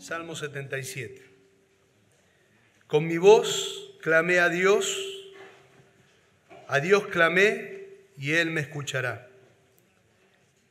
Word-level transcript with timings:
Salmo 0.00 0.34
77. 0.34 1.22
Con 2.86 3.06
mi 3.06 3.18
voz 3.18 3.98
clamé 4.00 4.38
a 4.38 4.48
Dios, 4.48 4.96
a 6.68 6.80
Dios 6.80 7.06
clamé 7.08 7.86
y 8.16 8.32
Él 8.32 8.50
me 8.50 8.62
escuchará. 8.62 9.28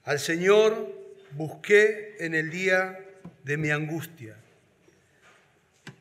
Al 0.04 0.18
Señor 0.18 0.92
busqué 1.34 2.16
en 2.20 2.34
el 2.34 2.50
día 2.50 3.06
de 3.44 3.58
mi 3.58 3.70
angustia. 3.70 4.36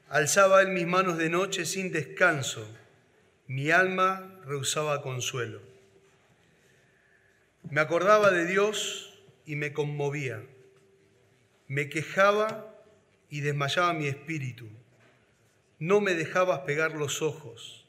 Alzaba 0.08 0.62
en 0.62 0.72
mis 0.72 0.86
manos 0.86 1.18
de 1.18 1.28
noche 1.28 1.66
sin 1.66 1.92
descanso, 1.92 2.66
mi 3.46 3.70
alma 3.70 4.40
rehusaba 4.46 5.02
consuelo. 5.02 5.60
Me 7.68 7.82
acordaba 7.82 8.30
de 8.30 8.46
Dios 8.46 9.20
y 9.44 9.56
me 9.56 9.74
conmovía. 9.74 10.42
Me 11.66 11.90
quejaba 11.90 12.67
y 13.30 13.40
desmayaba 13.40 13.92
mi 13.92 14.06
espíritu. 14.06 14.68
No 15.78 16.00
me 16.00 16.14
dejabas 16.14 16.60
pegar 16.60 16.92
los 16.92 17.22
ojos. 17.22 17.86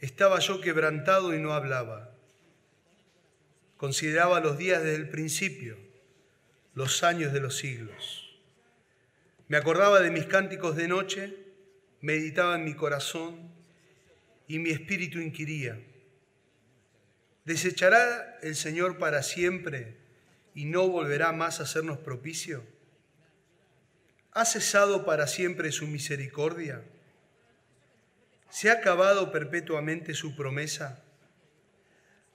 Estaba 0.00 0.38
yo 0.40 0.60
quebrantado 0.60 1.34
y 1.34 1.38
no 1.38 1.52
hablaba. 1.52 2.14
Consideraba 3.76 4.40
los 4.40 4.58
días 4.58 4.82
desde 4.82 4.96
el 4.96 5.08
principio, 5.08 5.76
los 6.74 7.02
años 7.02 7.32
de 7.32 7.40
los 7.40 7.56
siglos. 7.56 8.38
Me 9.48 9.56
acordaba 9.56 10.00
de 10.00 10.10
mis 10.10 10.26
cánticos 10.26 10.76
de 10.76 10.88
noche, 10.88 11.36
meditaba 12.00 12.56
en 12.56 12.64
mi 12.64 12.74
corazón 12.74 13.52
y 14.48 14.58
mi 14.58 14.70
espíritu 14.70 15.20
inquiría. 15.20 15.80
¿Desechará 17.44 18.38
el 18.42 18.54
Señor 18.54 18.98
para 18.98 19.22
siempre 19.22 19.96
y 20.54 20.64
no 20.64 20.88
volverá 20.88 21.32
más 21.32 21.60
a 21.60 21.64
hacernos 21.64 21.98
propicio? 21.98 22.64
¿Ha 24.34 24.46
cesado 24.46 25.04
para 25.04 25.26
siempre 25.26 25.72
su 25.72 25.86
misericordia? 25.86 26.82
¿Se 28.48 28.70
ha 28.70 28.74
acabado 28.74 29.30
perpetuamente 29.30 30.14
su 30.14 30.34
promesa? 30.34 31.02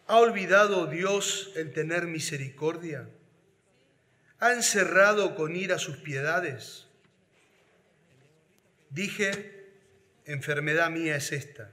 ¿Ha 0.06 0.18
olvidado 0.18 0.86
Dios 0.86 1.52
el 1.56 1.74
tener 1.74 2.06
misericordia? 2.06 3.10
¿Ha 4.40 4.54
encerrado 4.54 5.36
con 5.36 5.56
ira 5.56 5.80
sus 5.80 5.98
piedades? 5.98 6.86
Dije, 8.92 9.72
enfermedad 10.26 10.92
mía 10.92 11.16
es 11.16 11.32
esta. 11.32 11.72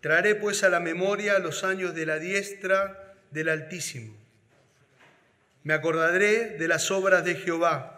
Traeré 0.00 0.36
pues 0.36 0.62
a 0.62 0.68
la 0.68 0.78
memoria 0.78 1.40
los 1.40 1.64
años 1.64 1.96
de 1.96 2.06
la 2.06 2.20
diestra 2.20 3.16
del 3.32 3.48
Altísimo. 3.48 4.16
Me 5.64 5.74
acordaré 5.74 6.56
de 6.58 6.68
las 6.68 6.92
obras 6.92 7.24
de 7.24 7.34
Jehová 7.34 7.95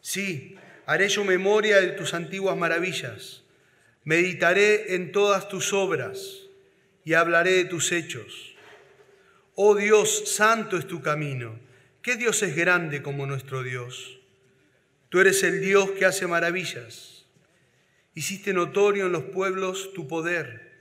Sí, 0.00 0.56
haré 0.86 1.08
yo 1.08 1.24
memoria 1.24 1.80
de 1.80 1.88
tus 1.88 2.14
antiguas 2.14 2.56
maravillas. 2.56 3.42
Meditaré 4.04 4.94
en 4.94 5.12
todas 5.12 5.48
tus 5.48 5.72
obras 5.72 6.46
y 7.04 7.14
hablaré 7.14 7.52
de 7.52 7.64
tus 7.64 7.92
hechos. 7.92 8.54
Oh 9.54 9.74
Dios, 9.74 10.34
santo 10.34 10.76
es 10.76 10.86
tu 10.86 11.02
camino. 11.02 11.58
¿Qué 12.00 12.16
Dios 12.16 12.42
es 12.42 12.54
grande 12.54 13.02
como 13.02 13.26
nuestro 13.26 13.62
Dios? 13.62 14.18
Tú 15.08 15.20
eres 15.20 15.42
el 15.42 15.60
Dios 15.60 15.90
que 15.90 16.04
hace 16.04 16.26
maravillas. 16.26 17.26
Hiciste 18.14 18.52
notorio 18.52 19.06
en 19.06 19.12
los 19.12 19.24
pueblos 19.24 19.92
tu 19.94 20.06
poder. 20.06 20.72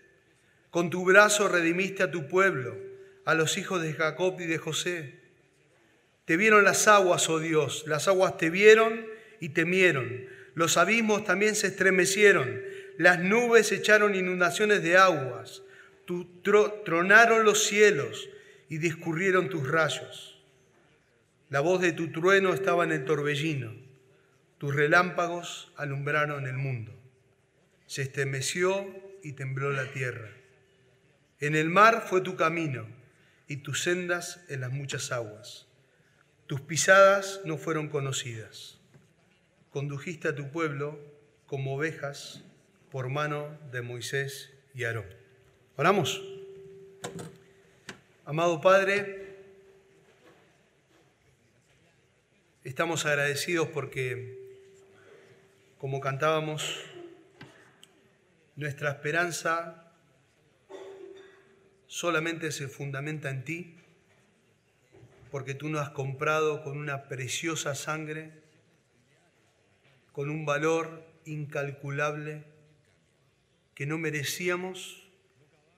Con 0.69 0.89
tu 0.89 1.05
brazo 1.05 1.47
redimiste 1.47 2.03
a 2.03 2.11
tu 2.11 2.27
pueblo, 2.27 2.77
a 3.25 3.33
los 3.33 3.57
hijos 3.57 3.81
de 3.81 3.93
Jacob 3.93 4.39
y 4.39 4.45
de 4.45 4.57
José. 4.57 5.19
Te 6.27 6.35
vieron 6.35 6.65
las 6.65 6.89
aguas, 6.89 7.29
oh 7.29 7.39
Dios, 7.39 7.85
las 7.87 8.09
aguas 8.09 8.37
te 8.37 8.49
vieron 8.49 9.07
y 9.39 9.49
temieron. 9.49 10.25
Los 10.55 10.75
abismos 10.75 11.23
también 11.23 11.55
se 11.55 11.67
estremecieron, 11.67 12.61
las 12.97 13.19
nubes 13.19 13.71
echaron 13.71 14.13
inundaciones 14.13 14.83
de 14.83 14.97
aguas, 14.97 15.63
tronaron 16.83 17.45
los 17.45 17.63
cielos 17.63 18.27
y 18.67 18.79
discurrieron 18.79 19.47
tus 19.47 19.69
rayos. 19.69 20.43
La 21.49 21.61
voz 21.61 21.79
de 21.79 21.93
tu 21.93 22.11
trueno 22.11 22.53
estaba 22.53 22.83
en 22.83 22.91
el 22.91 23.05
torbellino, 23.05 23.73
tus 24.57 24.75
relámpagos 24.75 25.71
alumbraron 25.77 26.45
el 26.45 26.57
mundo. 26.57 26.91
Se 27.85 28.01
estremeció 28.01 28.85
y 29.23 29.31
tembló 29.31 29.71
la 29.71 29.85
tierra. 29.93 30.29
En 31.39 31.55
el 31.55 31.69
mar 31.69 32.03
fue 32.05 32.19
tu 32.19 32.35
camino 32.35 32.85
y 33.47 33.57
tus 33.57 33.83
sendas 33.83 34.43
en 34.49 34.59
las 34.59 34.73
muchas 34.73 35.13
aguas. 35.13 35.66
Tus 36.47 36.61
pisadas 36.61 37.41
no 37.43 37.57
fueron 37.57 37.89
conocidas. 37.89 38.79
Condujiste 39.69 40.29
a 40.29 40.35
tu 40.35 40.49
pueblo 40.49 40.97
como 41.45 41.75
ovejas 41.75 42.41
por 42.89 43.09
mano 43.09 43.59
de 43.73 43.81
Moisés 43.81 44.53
y 44.73 44.85
Aarón. 44.85 45.07
Oramos. 45.75 46.23
Amado 48.23 48.61
Padre, 48.61 49.35
estamos 52.63 53.05
agradecidos 53.05 53.67
porque, 53.67 54.39
como 55.77 55.99
cantábamos, 55.99 56.81
nuestra 58.55 58.91
esperanza 58.91 59.91
solamente 61.87 62.53
se 62.53 62.69
fundamenta 62.69 63.29
en 63.29 63.43
ti 63.43 63.77
porque 65.37 65.53
tú 65.53 65.69
nos 65.69 65.81
has 65.81 65.91
comprado 65.91 66.63
con 66.63 66.79
una 66.79 67.07
preciosa 67.07 67.75
sangre, 67.75 68.31
con 70.11 70.31
un 70.31 70.47
valor 70.47 71.05
incalculable 71.25 72.43
que 73.75 73.85
no 73.85 73.99
merecíamos 73.99 75.07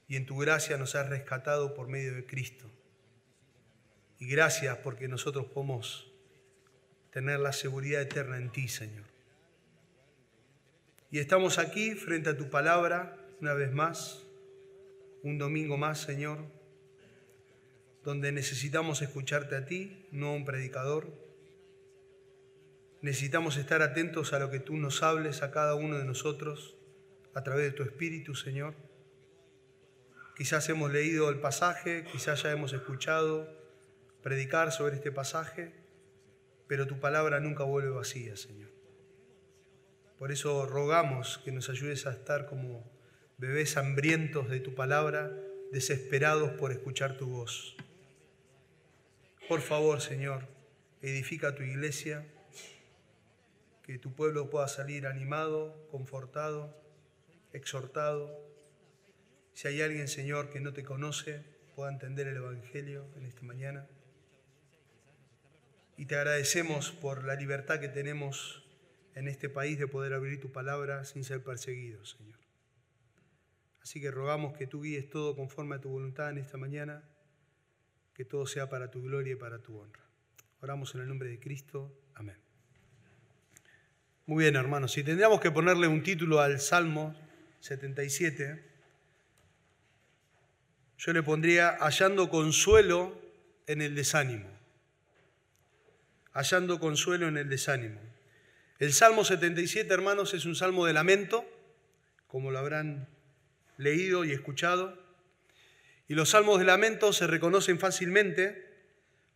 y 0.07 0.15
en 0.15 0.25
tu 0.25 0.37
gracia 0.37 0.77
nos 0.77 0.95
has 0.95 1.09
rescatado 1.09 1.73
por 1.73 1.89
medio 1.89 2.15
de 2.15 2.25
Cristo. 2.25 2.71
Y 4.17 4.29
gracias 4.29 4.77
porque 4.77 5.09
nosotros 5.09 5.47
podemos 5.47 6.09
tener 7.11 7.41
la 7.41 7.51
seguridad 7.51 8.01
eterna 8.01 8.37
en 8.37 8.53
ti, 8.53 8.69
Señor. 8.69 9.07
Y 11.11 11.19
estamos 11.19 11.57
aquí 11.57 11.95
frente 11.95 12.29
a 12.29 12.37
tu 12.37 12.49
palabra 12.49 13.17
una 13.41 13.53
vez 13.55 13.73
más, 13.73 14.23
un 15.21 15.37
domingo 15.37 15.75
más, 15.75 15.99
Señor 15.99 16.58
donde 18.03 18.31
necesitamos 18.31 19.01
escucharte 19.01 19.55
a 19.55 19.65
ti, 19.65 20.07
no 20.11 20.27
a 20.27 20.33
un 20.33 20.45
predicador. 20.45 21.11
Necesitamos 23.01 23.57
estar 23.57 23.81
atentos 23.81 24.33
a 24.33 24.39
lo 24.39 24.49
que 24.49 24.59
tú 24.59 24.77
nos 24.77 25.03
hables 25.03 25.41
a 25.41 25.51
cada 25.51 25.75
uno 25.75 25.97
de 25.97 26.05
nosotros 26.05 26.75
a 27.33 27.43
través 27.43 27.65
de 27.65 27.71
tu 27.71 27.83
Espíritu, 27.83 28.35
Señor. 28.35 28.73
Quizás 30.35 30.67
hemos 30.69 30.91
leído 30.91 31.29
el 31.29 31.39
pasaje, 31.39 32.05
quizás 32.11 32.43
ya 32.43 32.51
hemos 32.51 32.73
escuchado 32.73 33.47
predicar 34.21 34.71
sobre 34.71 34.95
este 34.95 35.11
pasaje, 35.11 35.73
pero 36.67 36.87
tu 36.87 36.99
palabra 36.99 37.39
nunca 37.39 37.63
vuelve 37.63 37.89
vacía, 37.89 38.35
Señor. 38.35 38.69
Por 40.17 40.31
eso 40.31 40.65
rogamos 40.65 41.39
que 41.43 41.51
nos 41.51 41.69
ayudes 41.69 42.05
a 42.05 42.11
estar 42.11 42.45
como 42.45 42.89
bebés 43.37 43.77
hambrientos 43.77 44.49
de 44.49 44.59
tu 44.59 44.75
palabra, 44.75 45.31
desesperados 45.71 46.51
por 46.51 46.71
escuchar 46.71 47.17
tu 47.17 47.27
voz. 47.27 47.77
Por 49.49 49.61
favor, 49.61 49.99
Señor, 49.99 50.47
edifica 51.01 51.55
tu 51.55 51.63
iglesia, 51.63 52.23
que 53.81 53.97
tu 53.97 54.13
pueblo 54.13 54.51
pueda 54.51 54.67
salir 54.67 55.07
animado, 55.07 55.87
confortado, 55.89 56.79
exhortado. 57.51 58.29
Si 59.53 59.67
hay 59.67 59.81
alguien, 59.81 60.07
Señor, 60.07 60.51
que 60.51 60.59
no 60.59 60.71
te 60.71 60.83
conoce, 60.83 61.43
pueda 61.75 61.91
entender 61.91 62.27
el 62.27 62.37
Evangelio 62.37 63.07
en 63.15 63.25
esta 63.25 63.41
mañana. 63.41 63.87
Y 65.97 66.05
te 66.05 66.15
agradecemos 66.15 66.91
por 66.91 67.23
la 67.23 67.33
libertad 67.33 67.79
que 67.79 67.89
tenemos 67.89 68.63
en 69.15 69.27
este 69.27 69.49
país 69.49 69.79
de 69.79 69.87
poder 69.87 70.13
abrir 70.13 70.39
tu 70.39 70.51
palabra 70.51 71.05
sin 71.05 71.23
ser 71.23 71.43
perseguidos, 71.43 72.11
Señor. 72.19 72.37
Así 73.81 73.99
que 73.99 74.11
rogamos 74.11 74.55
que 74.55 74.67
tú 74.67 74.83
guíes 74.83 75.09
todo 75.09 75.35
conforme 75.35 75.77
a 75.77 75.81
tu 75.81 75.89
voluntad 75.89 76.29
en 76.29 76.37
esta 76.37 76.57
mañana 76.57 77.03
que 78.19 78.25
todo 78.25 78.45
sea 78.45 78.67
para 78.67 78.91
tu 78.91 79.01
gloria 79.01 79.31
y 79.31 79.35
para 79.37 79.59
tu 79.59 79.77
honra. 79.77 80.03
Oramos 80.59 80.93
en 80.93 80.99
el 80.99 81.07
nombre 81.07 81.29
de 81.29 81.39
Cristo. 81.39 81.89
Amén. 82.15 82.35
Muy 84.25 84.43
bien, 84.43 84.57
hermanos. 84.57 84.91
Si 84.91 85.05
tendríamos 85.05 85.39
que 85.39 85.51
ponerle 85.51 85.87
un 85.87 86.03
título 86.03 86.41
al 86.41 86.59
Salmo 86.59 87.15
77, 87.61 88.61
yo 90.97 91.13
le 91.13 91.23
pondría 91.23 91.77
hallando 91.79 92.29
consuelo 92.29 93.17
en 93.67 93.81
el 93.81 93.95
desánimo. 93.95 94.49
Hallando 96.33 96.77
consuelo 96.77 97.29
en 97.29 97.37
el 97.37 97.47
desánimo. 97.47 98.01
El 98.79 98.91
Salmo 98.91 99.23
77, 99.23 99.93
hermanos, 99.93 100.33
es 100.33 100.43
un 100.43 100.57
salmo 100.57 100.85
de 100.85 100.91
lamento, 100.91 101.45
como 102.27 102.51
lo 102.51 102.59
habrán 102.59 103.07
leído 103.77 104.25
y 104.25 104.33
escuchado. 104.33 105.08
Y 106.09 106.15
los 106.15 106.31
salmos 106.31 106.57
de 106.57 106.65
lamento 106.65 107.13
se 107.13 107.27
reconocen 107.27 107.79
fácilmente 107.79 108.67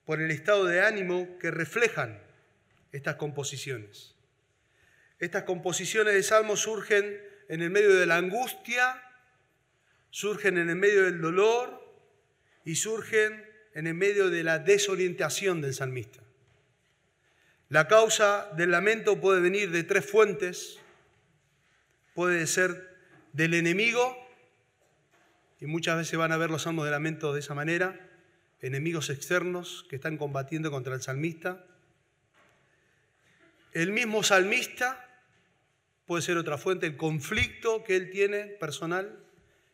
por 0.06 0.20
el 0.20 0.32
estado 0.32 0.66
de 0.66 0.82
ánimo 0.82 1.38
que 1.40 1.52
reflejan 1.52 2.20
estas 2.92 3.16
composiciones. 3.16 4.16
Estas 5.20 5.44
composiciones 5.44 6.16
de 6.16 6.24
salmos 6.24 6.62
surgen 6.62 7.22
en 7.48 7.62
el 7.62 7.70
medio 7.70 7.94
de 7.94 8.08
la 8.08 8.18
angustia, 8.18 9.02
surgen 10.10 10.58
en 10.58 10.72
el 10.72 10.76
medio 10.76 11.04
del 11.04 11.22
dolor 11.22 11.80
y 12.66 12.76
surgen 12.76 13.48
en 13.76 13.86
el 13.86 13.94
medio 13.94 14.32
de 14.32 14.44
la 14.44 14.58
desorientación 14.58 15.62
del 15.62 15.76
salmista. 15.76 16.22
La 17.70 17.88
causa 17.88 18.52
del 18.58 18.72
lamento 18.72 19.22
puede 19.22 19.42
venir 19.42 19.70
de 19.70 19.84
tres 19.84 20.10
fuentes. 20.10 20.80
Puede 22.16 22.48
ser 22.48 22.98
del 23.32 23.54
enemigo, 23.54 24.23
y 25.64 25.66
muchas 25.66 25.96
veces 25.96 26.20
van 26.20 26.34
a 26.34 26.38
ver 26.38 26.50
los 26.50 26.64
salmos 26.64 26.84
de 26.84 26.92
lamento 26.92 27.32
de 27.32 27.40
esa 27.40 27.54
manera, 27.54 27.98
enemigos 28.60 29.10
externos 29.10 29.86
que 29.90 29.96
están 29.96 30.18
combatiendo 30.18 30.70
contra 30.72 30.94
el 30.94 31.02
salmista. 31.02 31.66
El 33.72 33.94
mismo 33.94 34.24
salmista 34.24 35.24
puede 36.06 36.22
ser 36.22 36.36
otra 36.36 36.58
fuente, 36.58 36.86
el 36.86 36.98
conflicto 36.98 37.86
que 37.86 37.96
él 37.96 38.10
tiene 38.10 38.44
personal, 38.44 39.24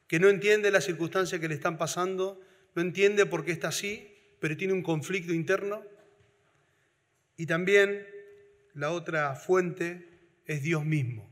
que 0.07 0.19
no 0.19 0.29
entiende 0.29 0.69
las 0.69 0.85
circunstancias 0.85 1.41
que 1.41 1.47
le 1.47 1.55
están 1.55 1.79
pasando, 1.79 2.39
no 2.75 2.83
entiende 2.83 3.25
por 3.25 3.43
qué 3.43 3.51
está 3.51 3.69
así, 3.69 4.15
pero 4.39 4.55
tiene 4.55 4.73
un 4.73 4.83
conflicto 4.83 5.33
interno. 5.33 5.83
Y 7.35 7.47
también 7.47 8.05
la 8.75 8.91
otra 8.91 9.33
fuente 9.33 10.07
es 10.45 10.61
Dios 10.61 10.85
mismo, 10.85 11.27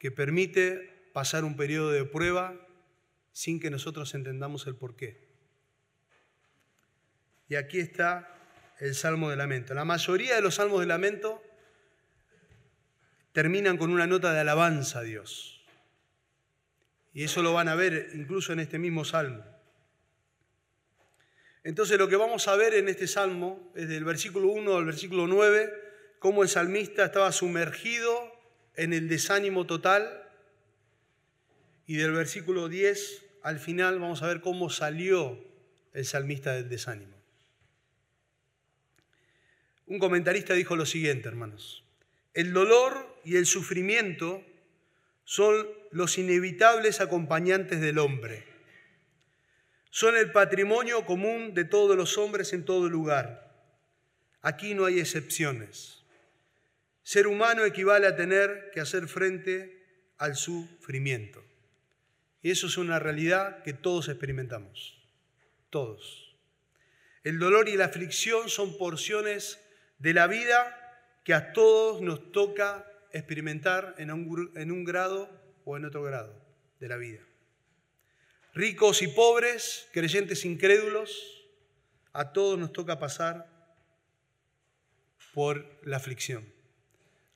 que 0.00 0.10
permite 0.10 1.10
pasar 1.12 1.44
un 1.44 1.56
periodo 1.56 1.92
de 1.92 2.04
prueba 2.04 2.62
sin 3.34 3.60
que 3.60 3.68
nosotros 3.68 4.14
entendamos 4.14 4.66
el 4.66 4.76
porqué. 4.76 5.28
Y 7.48 7.56
aquí 7.56 7.80
está 7.80 8.38
el 8.78 8.94
Salmo 8.94 9.28
de 9.28 9.36
Lamento. 9.36 9.74
La 9.74 9.84
mayoría 9.84 10.36
de 10.36 10.40
los 10.40 10.54
Salmos 10.54 10.80
de 10.80 10.86
Lamento 10.86 11.42
terminan 13.32 13.76
con 13.76 13.90
una 13.90 14.06
nota 14.06 14.32
de 14.32 14.40
alabanza 14.40 15.00
a 15.00 15.02
Dios. 15.02 15.66
Y 17.12 17.24
eso 17.24 17.42
lo 17.42 17.52
van 17.52 17.68
a 17.68 17.74
ver 17.74 18.10
incluso 18.14 18.52
en 18.52 18.60
este 18.60 18.78
mismo 18.78 19.04
Salmo. 19.04 19.44
Entonces 21.64 21.98
lo 21.98 22.08
que 22.08 22.16
vamos 22.16 22.46
a 22.46 22.54
ver 22.56 22.74
en 22.74 22.88
este 22.88 23.08
salmo 23.08 23.72
es 23.74 23.88
del 23.88 24.04
versículo 24.04 24.48
1 24.48 24.76
al 24.76 24.84
versículo 24.84 25.26
9, 25.26 25.72
cómo 26.18 26.42
el 26.42 26.48
salmista 26.48 27.06
estaba 27.06 27.32
sumergido 27.32 28.12
en 28.76 28.92
el 28.92 29.08
desánimo 29.08 29.66
total. 29.66 30.28
Y 31.86 31.96
del 31.96 32.12
versículo 32.12 32.68
10 32.68 33.23
al 33.44 33.60
final 33.60 34.00
vamos 34.00 34.24
a 34.24 34.26
ver 34.26 34.40
cómo 34.40 34.68
salió 34.70 35.38
el 35.92 36.04
salmista 36.04 36.54
del 36.54 36.68
desánimo. 36.68 37.14
Un 39.86 40.00
comentarista 40.00 40.54
dijo 40.54 40.74
lo 40.74 40.84
siguiente, 40.84 41.28
hermanos. 41.28 41.84
El 42.32 42.52
dolor 42.52 43.20
y 43.24 43.36
el 43.36 43.46
sufrimiento 43.46 44.42
son 45.22 45.68
los 45.92 46.18
inevitables 46.18 47.00
acompañantes 47.00 47.80
del 47.80 47.98
hombre 47.98 48.52
son 49.94 50.16
el 50.16 50.32
patrimonio 50.32 51.06
común 51.06 51.54
de 51.54 51.64
todos 51.64 51.96
los 51.96 52.18
hombres 52.18 52.52
en 52.52 52.64
todo 52.64 52.88
lugar. 52.88 53.54
Aquí 54.42 54.74
no 54.74 54.86
hay 54.86 54.98
excepciones. 54.98 56.02
Ser 57.04 57.28
humano 57.28 57.64
equivale 57.64 58.08
a 58.08 58.16
tener 58.16 58.72
que 58.74 58.80
hacer 58.80 59.06
frente 59.06 59.86
al 60.18 60.34
sufrimiento. 60.34 61.44
Y 62.44 62.52
eso 62.52 62.68
es 62.68 62.76
una 62.76 63.00
realidad 63.00 63.64
que 63.64 63.72
todos 63.72 64.08
experimentamos. 64.08 65.02
Todos. 65.70 66.36
El 67.24 67.38
dolor 67.40 67.68
y 67.70 67.76
la 67.76 67.86
aflicción 67.86 68.50
son 68.50 68.78
porciones 68.78 69.58
de 69.98 70.12
la 70.12 70.26
vida 70.26 70.78
que 71.24 71.32
a 71.32 71.54
todos 71.54 72.02
nos 72.02 72.32
toca 72.32 72.86
experimentar 73.12 73.94
en 73.96 74.10
un, 74.10 74.84
grado 74.84 75.30
o 75.64 75.76
en 75.78 75.86
otro 75.86 76.02
grado 76.02 76.38
de 76.80 76.88
la 76.88 76.98
vida 76.98 77.24
ricos 78.54 79.02
y 79.02 79.08
pobres, 79.08 79.88
creyentes 79.92 80.44
incrédulos, 80.44 81.44
a 82.12 82.32
todos 82.32 82.58
nos 82.58 82.72
toca 82.72 82.98
pasar 82.98 83.50
por 85.32 85.80
la 85.82 85.96
aflicción. 85.96 86.46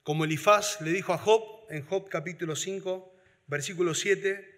Como 0.05 0.25
Elifaz 0.25 0.81
le 0.81 0.93
dijo 0.93 1.13
a 1.13 1.19
Job 1.19 1.43
en 1.71 1.85
Job 1.85 2.09
capítulo 2.09 2.55
5, 2.55 3.13
versículo 3.49 3.95
7, 3.95 4.58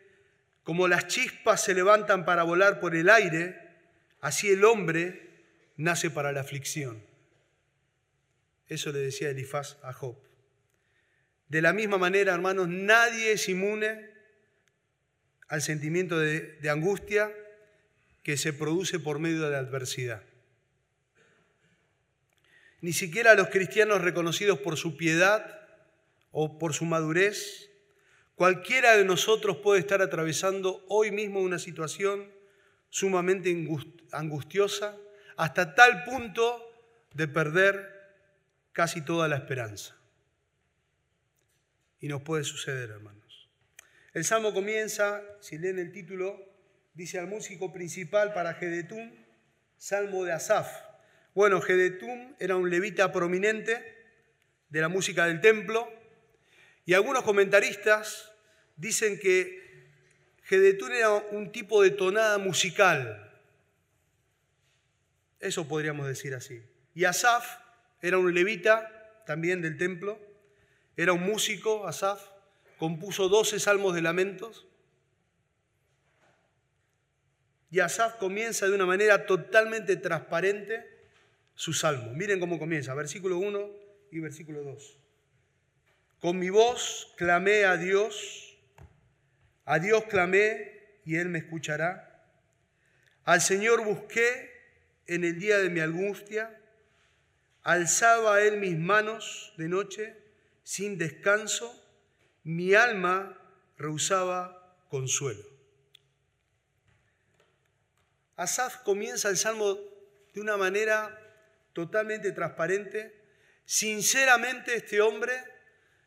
como 0.62 0.88
las 0.88 1.06
chispas 1.06 1.64
se 1.64 1.74
levantan 1.74 2.24
para 2.24 2.42
volar 2.42 2.80
por 2.80 2.94
el 2.94 3.08
aire, 3.10 3.58
así 4.20 4.50
el 4.50 4.64
hombre 4.64 5.30
nace 5.76 6.10
para 6.10 6.32
la 6.32 6.40
aflicción. 6.40 7.02
Eso 8.68 8.92
le 8.92 9.00
decía 9.00 9.30
Elifaz 9.30 9.78
a 9.82 9.92
Job. 9.92 10.16
De 11.48 11.60
la 11.60 11.72
misma 11.72 11.98
manera, 11.98 12.32
hermanos, 12.32 12.68
nadie 12.68 13.32
es 13.32 13.48
inmune 13.48 14.08
al 15.48 15.62
sentimiento 15.62 16.16
de, 16.16 16.56
angustia 16.70 17.32
que 18.22 18.36
se 18.36 18.52
produce 18.52 19.00
por 19.00 19.18
medio 19.18 19.42
de 19.42 19.50
la 19.50 19.58
adversidad. 19.58 20.22
Ni 22.80 22.92
siquiera 22.92 23.34
los 23.34 23.48
cristianos 23.48 24.00
reconocidos 24.00 24.60
por 24.60 24.76
su 24.76 24.96
piedad 24.96 25.60
o 26.30 26.58
por 26.60 26.72
su 26.72 26.84
madurez, 26.84 27.69
cualquiera 28.40 28.96
de 28.96 29.04
nosotros 29.04 29.58
puede 29.58 29.80
estar 29.80 30.00
atravesando 30.00 30.82
hoy 30.88 31.10
mismo 31.10 31.40
una 31.40 31.58
situación 31.58 32.32
sumamente 32.88 33.54
angustiosa 34.12 34.96
hasta 35.36 35.74
tal 35.74 36.04
punto 36.04 36.58
de 37.12 37.28
perder 37.28 37.86
casi 38.72 39.04
toda 39.04 39.28
la 39.28 39.36
esperanza. 39.36 39.94
Y 42.00 42.08
nos 42.08 42.22
puede 42.22 42.44
suceder, 42.44 42.88
hermano. 42.88 43.20
El 44.14 44.24
salmo 44.24 44.54
comienza, 44.54 45.20
si 45.42 45.58
leen 45.58 45.78
el 45.78 45.92
título, 45.92 46.42
dice 46.94 47.18
al 47.18 47.26
músico 47.26 47.74
principal 47.74 48.32
para 48.32 48.54
Gedetum, 48.54 49.12
Salmo 49.76 50.24
de 50.24 50.32
Asaf. 50.32 50.80
Bueno, 51.34 51.60
Gedetum 51.60 52.36
era 52.38 52.56
un 52.56 52.70
levita 52.70 53.12
prominente 53.12 53.84
de 54.70 54.80
la 54.80 54.88
música 54.88 55.26
del 55.26 55.42
templo 55.42 55.92
y 56.86 56.94
algunos 56.94 57.22
comentaristas 57.22 58.29
dicen 58.80 59.18
que 59.18 59.60
Gedetum 60.44 60.90
era 60.90 61.12
un 61.12 61.52
tipo 61.52 61.82
de 61.82 61.90
tonada 61.90 62.38
musical. 62.38 63.30
Eso 65.38 65.68
podríamos 65.68 66.06
decir 66.06 66.34
así. 66.34 66.62
Y 66.94 67.04
Asaf 67.04 67.46
era 68.00 68.18
un 68.18 68.32
levita 68.34 69.22
también 69.26 69.60
del 69.62 69.76
templo, 69.76 70.18
era 70.96 71.12
un 71.12 71.22
músico, 71.22 71.86
Asaf, 71.86 72.28
compuso 72.78 73.28
12 73.28 73.60
salmos 73.60 73.94
de 73.94 74.02
lamentos. 74.02 74.66
Y 77.70 77.80
Asaf 77.80 78.16
comienza 78.16 78.66
de 78.66 78.74
una 78.74 78.86
manera 78.86 79.26
totalmente 79.26 79.96
transparente 79.96 80.84
su 81.54 81.74
salmo. 81.74 82.12
Miren 82.14 82.40
cómo 82.40 82.58
comienza, 82.58 82.94
versículo 82.94 83.38
1 83.38 83.70
y 84.10 84.18
versículo 84.20 84.62
2. 84.62 84.98
Con 86.18 86.38
mi 86.38 86.50
voz 86.50 87.14
clamé 87.16 87.64
a 87.64 87.76
Dios, 87.76 88.49
a 89.70 89.78
Dios 89.78 90.02
clamé 90.06 90.98
y 91.04 91.14
Él 91.14 91.28
me 91.28 91.38
escuchará. 91.38 92.26
Al 93.22 93.40
Señor 93.40 93.84
busqué 93.84 94.50
en 95.06 95.22
el 95.22 95.38
día 95.38 95.58
de 95.58 95.70
mi 95.70 95.78
angustia, 95.78 96.60
alzaba 97.62 98.42
Él 98.42 98.56
mis 98.56 98.76
manos 98.76 99.54
de 99.58 99.68
noche 99.68 100.16
sin 100.64 100.98
descanso 100.98 101.72
mi 102.42 102.74
alma 102.74 103.40
rehusaba 103.78 104.76
consuelo. 104.88 105.44
Asaf 108.34 108.78
comienza 108.78 109.28
el 109.28 109.36
salmo 109.36 109.78
de 110.34 110.40
una 110.40 110.56
manera 110.56 111.16
totalmente 111.74 112.32
transparente. 112.32 113.22
Sinceramente 113.64 114.74
este 114.74 115.00
hombre 115.00 115.32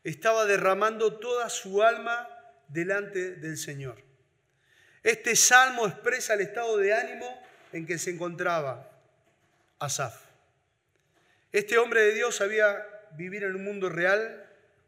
estaba 0.02 0.44
derramando 0.44 1.18
toda 1.18 1.48
su 1.48 1.82
alma 1.82 2.28
delante 2.68 3.36
del 3.36 3.56
Señor. 3.56 4.02
Este 5.02 5.36
salmo 5.36 5.86
expresa 5.86 6.34
el 6.34 6.40
estado 6.40 6.76
de 6.78 6.94
ánimo 6.94 7.26
en 7.72 7.86
que 7.86 7.98
se 7.98 8.10
encontraba 8.10 8.90
Asaf. 9.78 10.24
Este 11.52 11.78
hombre 11.78 12.00
de 12.02 12.14
Dios 12.14 12.36
sabía 12.36 12.84
vivir 13.16 13.44
en 13.44 13.54
un 13.54 13.64
mundo 13.64 13.88
real, 13.88 14.40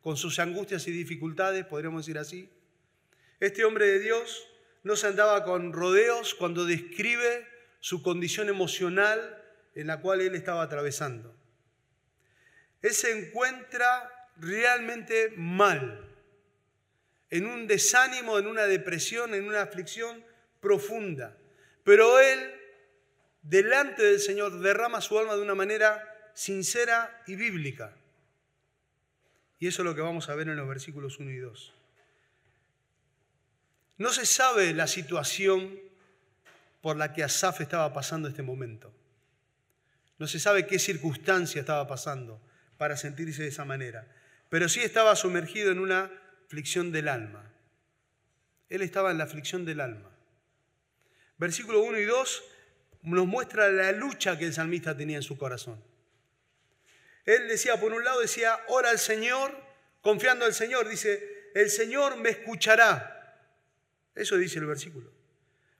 con 0.02 0.16
sus 0.16 0.38
angustias 0.38 0.86
y 0.86 0.92
dificultades, 0.92 1.64
podríamos 1.64 2.06
decir 2.06 2.18
así. 2.18 2.48
Este 3.40 3.64
hombre 3.64 3.86
de 3.86 3.98
Dios 3.98 4.48
no 4.84 4.94
se 4.94 5.08
andaba 5.08 5.44
con 5.44 5.72
rodeos 5.72 6.34
cuando 6.34 6.64
describe 6.64 7.46
su 7.80 8.02
condición 8.02 8.48
emocional 8.48 9.42
en 9.74 9.88
la 9.88 10.00
cual 10.00 10.20
él 10.20 10.34
estaba 10.34 10.62
atravesando. 10.62 11.34
Él 12.82 12.92
se 12.92 13.18
encuentra 13.18 14.30
realmente 14.36 15.32
mal, 15.36 16.05
en 17.36 17.46
un 17.46 17.66
desánimo, 17.66 18.38
en 18.38 18.46
una 18.46 18.66
depresión, 18.66 19.34
en 19.34 19.46
una 19.46 19.62
aflicción 19.62 20.24
profunda. 20.60 21.36
Pero 21.84 22.18
él, 22.18 22.54
delante 23.42 24.02
del 24.02 24.20
Señor, 24.20 24.58
derrama 24.60 25.00
su 25.00 25.18
alma 25.18 25.36
de 25.36 25.42
una 25.42 25.54
manera 25.54 26.32
sincera 26.34 27.22
y 27.26 27.36
bíblica. 27.36 27.94
Y 29.58 29.68
eso 29.68 29.82
es 29.82 29.86
lo 29.86 29.94
que 29.94 30.00
vamos 30.00 30.28
a 30.28 30.34
ver 30.34 30.48
en 30.48 30.56
los 30.56 30.68
versículos 30.68 31.18
1 31.18 31.30
y 31.30 31.38
2. 31.38 31.74
No 33.98 34.12
se 34.12 34.26
sabe 34.26 34.74
la 34.74 34.86
situación 34.86 35.78
por 36.82 36.96
la 36.96 37.12
que 37.12 37.24
Asaf 37.24 37.60
estaba 37.60 37.92
pasando 37.92 38.28
este 38.28 38.42
momento. 38.42 38.92
No 40.18 40.26
se 40.26 40.38
sabe 40.38 40.66
qué 40.66 40.78
circunstancia 40.78 41.60
estaba 41.60 41.86
pasando 41.86 42.40
para 42.76 42.96
sentirse 42.96 43.42
de 43.42 43.48
esa 43.48 43.64
manera. 43.64 44.06
Pero 44.48 44.68
sí 44.68 44.80
estaba 44.80 45.16
sumergido 45.16 45.72
en 45.72 45.78
una 45.78 46.10
aflicción 46.46 46.92
del 46.92 47.08
alma. 47.08 47.52
Él 48.68 48.82
estaba 48.82 49.10
en 49.10 49.18
la 49.18 49.24
aflicción 49.24 49.64
del 49.64 49.80
alma. 49.80 50.10
Versículo 51.38 51.82
1 51.82 51.98
y 51.98 52.04
2 52.04 52.44
nos 53.02 53.26
muestra 53.26 53.68
la 53.68 53.90
lucha 53.92 54.38
que 54.38 54.46
el 54.46 54.52
salmista 54.52 54.96
tenía 54.96 55.16
en 55.16 55.22
su 55.22 55.36
corazón. 55.36 55.82
Él 57.24 57.48
decía, 57.48 57.78
por 57.80 57.92
un 57.92 58.04
lado 58.04 58.20
decía, 58.20 58.58
ora 58.68 58.90
al 58.90 59.00
Señor, 59.00 59.56
confiando 60.00 60.44
al 60.44 60.54
Señor, 60.54 60.88
dice, 60.88 61.50
el 61.54 61.68
Señor 61.68 62.16
me 62.16 62.30
escuchará. 62.30 63.42
Eso 64.14 64.36
dice 64.36 64.60
el 64.60 64.66
versículo. 64.66 65.12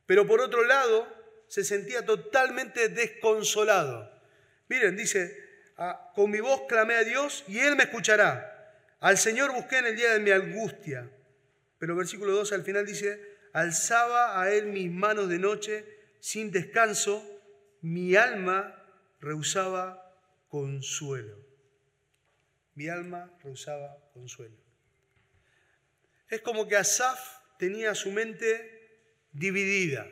Pero 0.05 0.27
por 0.27 0.41
otro 0.41 0.65
lado, 0.65 1.07
se 1.47 1.63
sentía 1.65 2.05
totalmente 2.05 2.89
desconsolado. 2.89 4.11
Miren, 4.69 4.97
dice, 4.97 5.63
ah, 5.79 6.13
con 6.15 6.31
mi 6.31 6.41
voz 6.41 6.63
clamé 6.69 6.95
a 6.95 7.05
Dios 7.05 7.45
y 7.47 7.61
Él 7.61 7.77
me 7.77 7.85
escuchará. 7.85 8.56
Al 9.07 9.19
Señor 9.19 9.53
busqué 9.53 9.79
en 9.79 9.87
el 9.87 9.95
día 9.95 10.15
de 10.15 10.19
mi 10.19 10.33
angustia. 10.33 11.09
Pero 11.79 11.95
versículo 11.95 12.33
2 12.33 12.53
al 12.55 12.65
final 12.65 12.85
dice, 12.85 13.39
alzaba 13.53 14.43
a 14.43 14.53
Él 14.53 14.67
mis 14.67 14.91
manos 14.91 15.29
de 15.29 15.39
noche 15.39 15.87
sin 16.19 16.51
descanso, 16.51 17.25
mi 17.83 18.17
alma 18.17 18.85
rehusaba 19.21 20.13
consuelo. 20.49 21.39
Mi 22.75 22.89
alma 22.89 23.33
rehusaba 23.45 23.97
consuelo. 24.13 24.57
Es 26.29 26.41
como 26.41 26.67
que 26.67 26.75
Asaf 26.75 27.21
tenía 27.61 27.95
su 27.95 28.11
mente 28.11 29.23
dividida. 29.31 30.05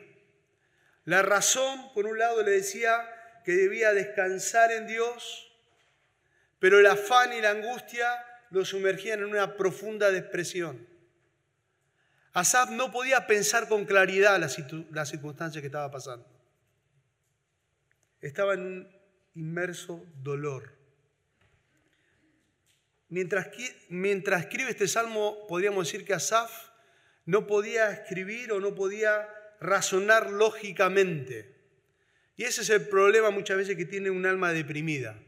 La 1.03 1.21
razón, 1.21 1.91
por 1.93 2.05
un 2.05 2.17
lado, 2.17 2.43
le 2.43 2.51
decía 2.51 3.05
que 3.43 3.57
debía 3.57 3.91
descansar 3.91 4.71
en 4.71 4.87
Dios, 4.87 5.51
pero 6.59 6.79
el 6.79 6.85
afán 6.85 7.33
y 7.33 7.41
la 7.41 7.49
angustia 7.49 8.25
lo 8.55 8.63
sumergían 8.63 9.19
en 9.19 9.25
una 9.25 9.57
profunda 9.57 10.11
depresión. 10.11 10.87
Asaf 12.31 12.69
no 12.69 12.89
podía 12.89 13.27
pensar 13.27 13.67
con 13.67 13.83
claridad 13.83 14.39
las 14.39 15.09
circunstancias 15.09 15.61
que 15.61 15.67
estaba 15.67 15.91
pasando. 15.91 16.25
Estaba 18.21 18.53
en 18.53 18.61
un 18.61 18.87
inmerso 19.35 20.05
dolor. 20.23 20.73
Mientras, 23.09 23.49
mientras 23.89 24.43
escribe 24.43 24.69
este 24.69 24.87
salmo, 24.87 25.45
podríamos 25.49 25.85
decir 25.85 26.05
que 26.05 26.13
Asaf 26.13 26.69
no 27.25 27.47
podía 27.47 27.91
escribir 27.91 28.53
o 28.53 28.61
no 28.61 28.73
podía 28.73 29.27
razonar 29.59 30.31
lógicamente. 30.31 31.55
Y 32.37 32.43
ese 32.43 32.61
es 32.61 32.69
el 32.69 32.87
problema 32.87 33.31
muchas 33.31 33.57
veces 33.57 33.75
que 33.75 33.85
tiene 33.85 34.09
un 34.09 34.25
alma 34.25 34.53
deprimida. 34.53 35.21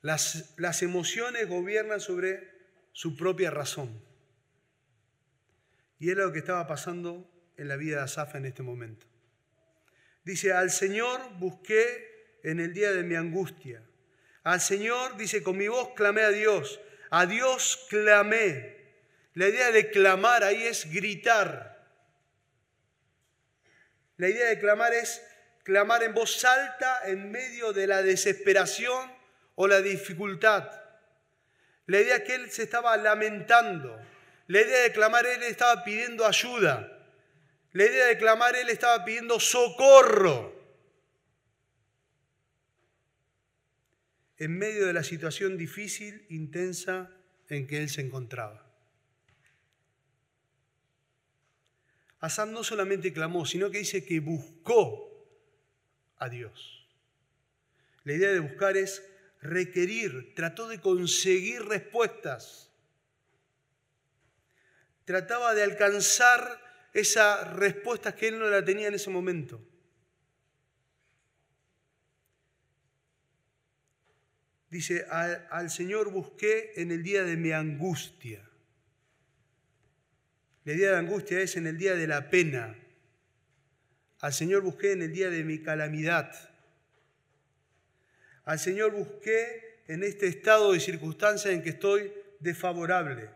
Las, 0.00 0.82
emociones 0.82 1.48
gobiernan 1.48 2.00
sobre 2.00 2.48
su 2.92 3.16
propia 3.16 3.50
razón. 3.50 4.02
Y 5.98 6.10
era 6.10 6.24
lo 6.24 6.32
que 6.32 6.38
estaba 6.38 6.66
pasando 6.66 7.28
en 7.56 7.68
la 7.68 7.76
vida 7.76 7.96
de 7.96 8.02
Asaf 8.02 8.36
en 8.36 8.46
este 8.46 8.62
momento. 8.62 9.06
Dice, 10.24 10.52
al 10.52 10.70
Señor 10.70 11.20
busqué 11.38 12.38
en 12.44 12.60
el 12.60 12.72
día 12.72 12.92
de 12.92 13.02
mi 13.02 13.16
angustia. 13.16 13.82
Al 14.44 14.60
Señor, 14.60 15.16
dice, 15.16 15.42
con 15.42 15.56
mi 15.56 15.66
voz 15.66 15.94
clamé 15.94 16.22
a 16.22 16.30
Dios. 16.30 16.80
A 17.10 17.26
Dios 17.26 17.86
clamé. 17.88 18.76
La 19.34 19.48
idea 19.48 19.72
de 19.72 19.90
clamar 19.90 20.44
ahí 20.44 20.62
es 20.62 20.90
gritar. 20.92 21.86
La 24.16 24.28
idea 24.28 24.48
de 24.48 24.58
clamar 24.58 24.92
es 24.92 25.22
clamar 25.64 26.02
en 26.02 26.14
voz 26.14 26.44
alta 26.44 27.00
en 27.06 27.30
medio 27.30 27.72
de 27.72 27.86
la 27.86 28.02
desesperación 28.02 29.17
o 29.60 29.66
la 29.66 29.82
dificultad. 29.82 30.70
La 31.86 32.00
idea 32.00 32.22
que 32.22 32.36
él 32.36 32.48
se 32.50 32.62
estaba 32.62 32.96
lamentando, 32.96 34.00
la 34.46 34.60
idea 34.60 34.82
de 34.82 34.92
clamar, 34.92 35.26
él 35.26 35.42
estaba 35.42 35.82
pidiendo 35.82 36.24
ayuda. 36.24 36.96
La 37.72 37.84
idea 37.84 38.06
de 38.06 38.18
clamar, 38.18 38.54
él 38.54 38.68
estaba 38.68 39.04
pidiendo 39.04 39.40
socorro. 39.40 40.56
En 44.36 44.56
medio 44.56 44.86
de 44.86 44.92
la 44.92 45.02
situación 45.02 45.58
difícil, 45.58 46.24
intensa 46.28 47.10
en 47.48 47.66
que 47.66 47.82
él 47.82 47.88
se 47.88 48.02
encontraba. 48.02 48.64
Asad 52.20 52.46
no 52.46 52.62
solamente 52.62 53.12
clamó, 53.12 53.44
sino 53.44 53.72
que 53.72 53.78
dice 53.78 54.04
que 54.04 54.20
buscó 54.20 55.28
a 56.16 56.28
Dios. 56.28 56.86
La 58.04 58.12
idea 58.12 58.30
de 58.30 58.38
buscar 58.38 58.76
es 58.76 59.02
requerir, 59.40 60.34
trató 60.34 60.68
de 60.68 60.80
conseguir 60.80 61.64
respuestas 61.64 62.68
trataba 65.08 65.54
de 65.54 65.62
alcanzar 65.62 66.60
esa 66.92 67.42
respuesta 67.54 68.14
que 68.14 68.28
él 68.28 68.38
no 68.38 68.46
la 68.46 68.62
tenía 68.62 68.88
en 68.88 68.94
ese 68.94 69.08
momento. 69.08 69.58
Dice, 74.68 75.06
al, 75.08 75.70
Señor 75.70 76.10
busqué 76.10 76.74
en 76.76 76.90
el 76.90 77.02
día 77.02 77.24
de 77.24 77.38
mi 77.38 77.52
angustia. 77.52 78.46
La 80.64 80.74
idea 80.74 80.90
de 80.90 80.98
angustia 80.98 81.40
es 81.40 81.56
en 81.56 81.66
el 81.66 81.78
día 81.78 81.94
de 81.94 82.06
la 82.06 82.28
pena. 82.28 82.76
Al 84.20 84.34
Señor 84.34 84.60
busqué 84.60 84.92
en 84.92 85.00
el 85.00 85.12
día 85.14 85.30
de 85.30 85.42
mi 85.42 85.62
calamidad. 85.62 86.47
Al 88.48 88.58
Señor 88.58 88.92
busqué 88.92 89.82
en 89.88 90.02
este 90.02 90.26
estado 90.26 90.72
de 90.72 90.80
circunstancia 90.80 91.52
en 91.52 91.62
que 91.62 91.68
estoy 91.68 92.10
desfavorable. 92.40 93.28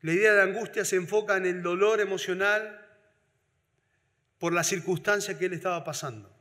La 0.00 0.14
idea 0.14 0.32
de 0.32 0.40
angustia 0.40 0.86
se 0.86 0.96
enfoca 0.96 1.36
en 1.36 1.44
el 1.44 1.62
dolor 1.62 2.00
emocional 2.00 2.82
por 4.38 4.54
la 4.54 4.64
circunstancia 4.64 5.38
que 5.38 5.44
él 5.44 5.52
estaba 5.52 5.84
pasando. 5.84 6.34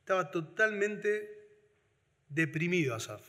Estaba 0.00 0.30
totalmente 0.30 1.48
deprimido 2.28 2.94
Asaf 2.94 3.22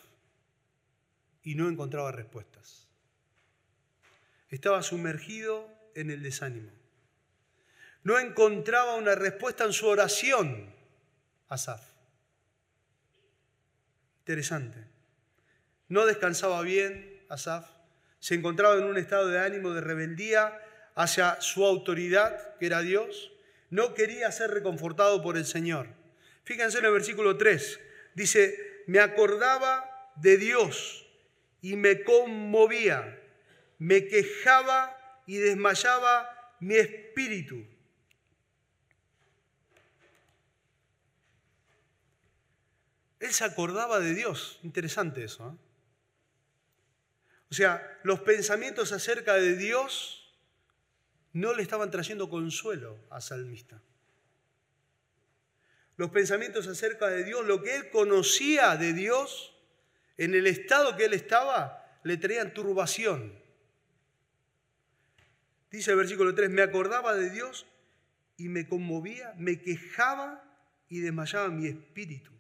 y 1.44 1.56
no 1.56 1.70
encontraba 1.70 2.12
respuestas. 2.12 2.90
Estaba 4.50 4.84
sumergido 4.84 5.70
en 5.96 6.12
el 6.12 6.22
desánimo. 6.22 6.85
No 8.06 8.18
encontraba 8.20 8.96
una 8.96 9.16
respuesta 9.16 9.66
en 9.66 9.74
su 9.74 9.88
oración, 9.88 10.74
Asaf. 11.50 11.82
Interesante. 14.20 14.80
No 15.90 16.06
descansaba 16.06 16.62
bien, 16.62 17.26
Asaf 17.30 17.76
se 18.20 18.34
encontraba 18.34 18.76
en 18.78 18.86
un 18.86 18.98
estado 18.98 19.28
de 19.28 19.40
ánimo 19.40 19.72
de 19.74 19.82
rebeldía 19.82 20.60
hacia 20.96 21.40
su 21.42 21.64
autoridad, 21.64 22.58
que 22.58 22.66
era 22.66 22.82
Dios. 22.82 23.32
No 23.70 23.94
quería 23.94 24.32
ser 24.32 24.50
reconfortado 24.50 25.22
por 25.22 25.38
el 25.38 25.46
Señor. 25.46 25.90
Fíjense 26.44 26.80
en 26.80 26.86
el 26.86 26.92
versículo 26.92 27.38
3. 27.38 27.80
Dice, 28.16 28.84
me 28.86 29.00
acordaba 29.00 30.12
de 30.16 30.38
Dios 30.38 31.08
y 31.62 31.76
me 31.76 32.04
conmovía, 32.04 33.20
me 33.78 34.08
quejaba 34.08 35.22
y 35.26 35.38
desmayaba 35.38 36.56
mi 36.60 36.78
espíritu. 36.78 37.75
Él 43.26 43.34
se 43.34 43.44
acordaba 43.44 44.00
de 44.00 44.14
Dios. 44.14 44.60
Interesante 44.62 45.24
eso. 45.24 45.50
¿eh? 45.50 45.58
O 47.50 47.54
sea, 47.56 48.00
los 48.04 48.20
pensamientos 48.20 48.92
acerca 48.92 49.34
de 49.34 49.56
Dios 49.56 50.32
no 51.34 51.56
le 51.56 51.64
estaban 51.64 51.90
trayendo 51.90 52.30
consuelo 52.30 53.00
a 53.10 53.22
Salmista. 53.22 53.82
Los 55.98 56.12
pensamientos 56.12 56.68
acerca 56.68 57.08
de 57.08 57.24
Dios, 57.24 57.46
lo 57.46 57.64
que 57.64 57.76
él 57.76 57.90
conocía 57.90 58.76
de 58.78 58.94
Dios, 58.94 59.56
en 60.18 60.36
el 60.36 60.46
estado 60.46 60.96
que 60.96 61.06
él 61.06 61.14
estaba, 61.14 62.00
le 62.04 62.18
traían 62.18 62.54
turbación. 62.54 63.34
Dice 65.72 65.92
el 65.92 65.98
versículo 65.98 66.36
3, 66.36 66.52
me 66.52 66.62
acordaba 66.62 67.16
de 67.16 67.32
Dios 67.32 67.66
y 68.38 68.50
me 68.50 68.68
conmovía, 68.68 69.34
me 69.36 69.62
quejaba 69.62 70.44
y 70.90 71.00
desmayaba 71.00 71.48
mi 71.50 71.68
espíritu. 71.68 72.35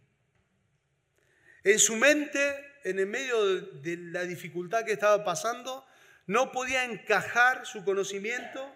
En 1.65 1.79
su 1.79 1.95
mente 1.95 2.65
en 2.85 2.99
el 2.99 3.07
medio 3.07 3.43
de 3.81 3.97
la 3.97 4.23
dificultad 4.23 4.85
que 4.85 4.93
estaba 4.93 5.23
pasando, 5.23 5.83
no 6.27 6.51
podía 6.51 6.85
encajar 6.85 7.65
su 7.65 7.83
conocimiento, 7.83 8.71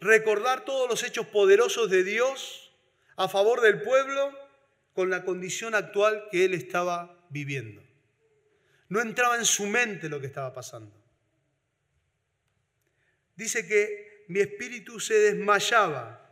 recordar 0.00 0.64
todos 0.64 0.88
los 0.88 1.02
hechos 1.02 1.26
poderosos 1.26 1.90
de 1.90 2.02
Dios 2.02 2.72
a 3.16 3.28
favor 3.28 3.60
del 3.60 3.82
pueblo, 3.82 4.32
con 4.94 5.10
la 5.10 5.24
condición 5.26 5.74
actual 5.74 6.24
que 6.30 6.46
él 6.46 6.54
estaba 6.54 7.22
viviendo. 7.28 7.82
No 8.88 9.02
entraba 9.02 9.36
en 9.36 9.44
su 9.44 9.66
mente 9.66 10.08
lo 10.08 10.18
que 10.18 10.26
estaba 10.26 10.54
pasando. 10.54 10.96
Dice 13.34 13.68
que 13.68 14.24
mi 14.28 14.40
espíritu 14.40 14.98
se 15.00 15.14
desmayaba. 15.18 16.30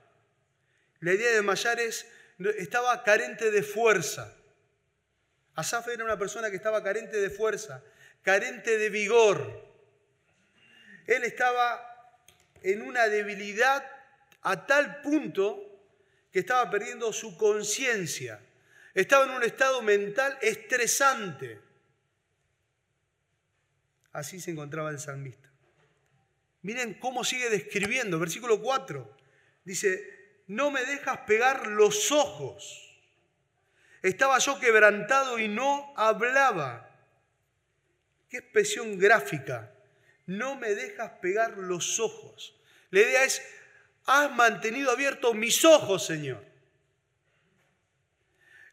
La 1.01 1.13
idea 1.13 1.29
de 1.29 1.35
desmayar 1.35 1.79
es, 1.79 2.07
estaba 2.57 3.03
carente 3.03 3.51
de 3.51 3.63
fuerza. 3.63 4.35
Asaf 5.55 5.89
era 5.89 6.05
una 6.05 6.19
persona 6.19 6.51
que 6.51 6.57
estaba 6.57 6.83
carente 6.83 7.17
de 7.21 7.31
fuerza, 7.31 7.83
carente 8.23 8.77
de 8.77 8.91
vigor. 8.91 9.65
Él 11.07 11.25
estaba 11.25 12.21
en 12.63 12.83
una 12.83 13.09
debilidad 13.09 13.85
a 14.43 14.67
tal 14.67 15.01
punto 15.03 15.61
que 16.33 16.41
estaba 16.41 16.71
perdiendo 16.71 17.13
su 17.13 17.37
conciencia. 17.37 18.41
Estaba 18.95 19.25
en 19.25 19.31
un 19.31 19.43
estado 19.43 19.83
mental 19.83 20.37
estresante. 20.41 21.61
Así 24.13 24.41
se 24.41 24.51
encontraba 24.51 24.91
el 24.91 24.99
salmista. 24.99 25.51
Miren 26.63 26.95
cómo 26.95 27.25
sigue 27.25 27.51
describiendo, 27.51 28.19
versículo 28.19 28.61
4. 28.63 29.17
Dice, 29.65 30.43
no 30.47 30.71
me 30.71 30.85
dejas 30.85 31.19
pegar 31.27 31.67
los 31.67 32.11
ojos. 32.11 32.94
Estaba 34.05 34.39
yo 34.39 34.61
quebrantado 34.61 35.39
y 35.39 35.49
no 35.49 35.95
hablaba. 35.97 36.91
Qué 38.29 38.37
expresión 38.37 38.99
gráfica. 38.99 39.73
No 40.27 40.57
me 40.57 40.75
dejas 40.75 41.13
pegar 41.23 41.57
los 41.57 41.99
ojos. 42.01 42.55
La 42.91 43.01
idea 43.01 43.25
es, 43.25 43.41
has 44.05 44.31
mantenido 44.31 44.91
abiertos 44.91 45.35
mis 45.35 45.65
ojos, 45.65 46.05
Señor. 46.05 46.45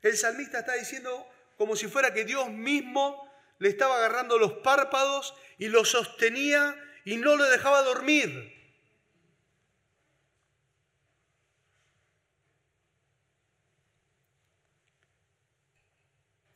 El 0.02 0.18
salmista 0.18 0.60
está 0.60 0.74
diciendo 0.74 1.26
como 1.56 1.78
si 1.78 1.88
fuera 1.88 2.14
que 2.14 2.26
Dios 2.26 2.50
mismo 2.50 3.34
le 3.60 3.70
estaba 3.70 3.96
agarrando 4.00 4.38
los 4.38 4.56
párpados 4.56 5.34
y 5.58 5.70
lo 5.70 5.86
sostenía 5.86 6.76
y 7.06 7.16
no 7.16 7.38
lo 7.38 7.46
dejaba 7.46 7.84
dormir. 7.84 8.61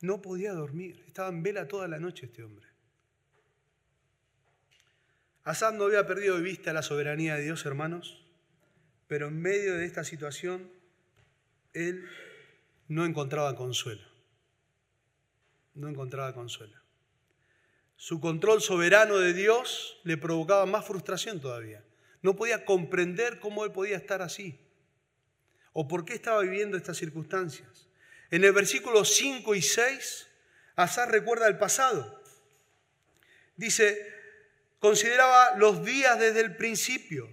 No 0.00 0.20
podía 0.20 0.52
dormir, 0.52 1.02
estaba 1.06 1.28
en 1.28 1.42
vela 1.42 1.68
toda 1.68 1.88
la 1.88 1.98
noche 1.98 2.26
este 2.26 2.42
hombre. 2.42 2.66
Asad 5.44 5.74
no 5.74 5.84
había 5.84 6.06
perdido 6.06 6.36
de 6.36 6.42
vista 6.42 6.72
la 6.72 6.82
soberanía 6.82 7.36
de 7.36 7.44
Dios, 7.44 7.64
hermanos, 7.66 8.20
pero 9.06 9.28
en 9.28 9.40
medio 9.40 9.74
de 9.76 9.84
esta 9.86 10.02
situación 10.02 10.70
él 11.72 12.04
no 12.88 13.04
encontraba 13.04 13.54
consuelo. 13.54 14.02
No 15.74 15.88
encontraba 15.88 16.34
consuelo. 16.34 16.76
Su 17.96 18.20
control 18.20 18.60
soberano 18.60 19.18
de 19.18 19.32
Dios 19.32 20.00
le 20.04 20.16
provocaba 20.16 20.66
más 20.66 20.84
frustración 20.84 21.40
todavía. 21.40 21.84
No 22.22 22.36
podía 22.36 22.64
comprender 22.64 23.40
cómo 23.40 23.64
él 23.64 23.72
podía 23.72 23.96
estar 23.96 24.22
así 24.22 24.60
o 25.72 25.86
por 25.86 26.04
qué 26.04 26.14
estaba 26.14 26.40
viviendo 26.42 26.76
estas 26.76 26.96
circunstancias. 26.96 27.85
En 28.30 28.44
el 28.44 28.52
versículo 28.52 29.04
5 29.04 29.54
y 29.54 29.62
6, 29.62 30.26
Asar 30.76 31.10
recuerda 31.10 31.46
el 31.46 31.58
pasado. 31.58 32.22
Dice, 33.56 34.12
consideraba 34.78 35.56
los 35.56 35.84
días 35.84 36.18
desde 36.18 36.40
el 36.40 36.56
principio, 36.56 37.28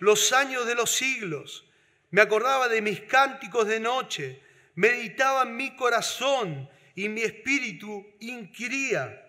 los 0.00 0.32
años 0.32 0.66
de 0.66 0.74
los 0.74 0.90
siglos. 0.90 1.66
Me 2.10 2.20
acordaba 2.20 2.68
de 2.68 2.82
mis 2.82 3.00
cánticos 3.02 3.66
de 3.66 3.80
noche, 3.80 4.42
meditaba 4.74 5.44
en 5.44 5.56
mi 5.56 5.76
corazón 5.76 6.68
y 6.94 7.08
mi 7.08 7.22
espíritu 7.22 8.06
inquiría. 8.20 9.26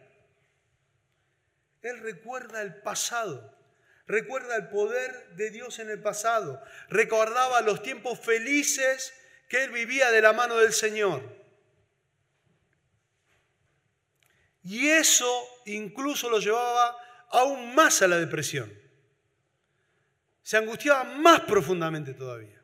Él 1.82 2.00
recuerda 2.00 2.62
el 2.62 2.82
pasado, 2.82 3.58
recuerda 4.08 4.56
el 4.56 4.68
poder 4.70 5.36
de 5.36 5.52
Dios 5.52 5.80
en 5.80 5.90
el 5.90 6.02
pasado, 6.02 6.62
recordaba 6.90 7.62
los 7.62 7.82
tiempos 7.82 8.20
felices 8.20 9.14
que 9.52 9.66
él 9.66 9.72
vivía 9.72 10.10
de 10.12 10.22
la 10.22 10.32
mano 10.32 10.56
del 10.56 10.72
Señor. 10.72 11.22
Y 14.64 14.88
eso 14.88 15.30
incluso 15.66 16.30
lo 16.30 16.40
llevaba 16.40 16.96
aún 17.32 17.76
más 17.76 18.02
a 18.02 18.08
la 18.08 18.18
depresión. 18.18 18.72
Se 20.42 20.56
angustiaba 20.56 21.04
más 21.04 21.42
profundamente 21.42 22.14
todavía. 22.14 22.64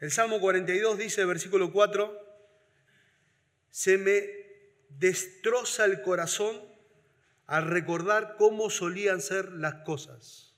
El 0.00 0.10
Salmo 0.10 0.40
42 0.40 0.96
dice, 0.96 1.26
versículo 1.26 1.70
4, 1.70 2.48
se 3.68 3.98
me 3.98 4.26
destroza 4.88 5.84
el 5.84 6.00
corazón 6.00 6.58
al 7.46 7.66
recordar 7.66 8.36
cómo 8.38 8.70
solían 8.70 9.20
ser 9.20 9.52
las 9.52 9.84
cosas. 9.84 10.53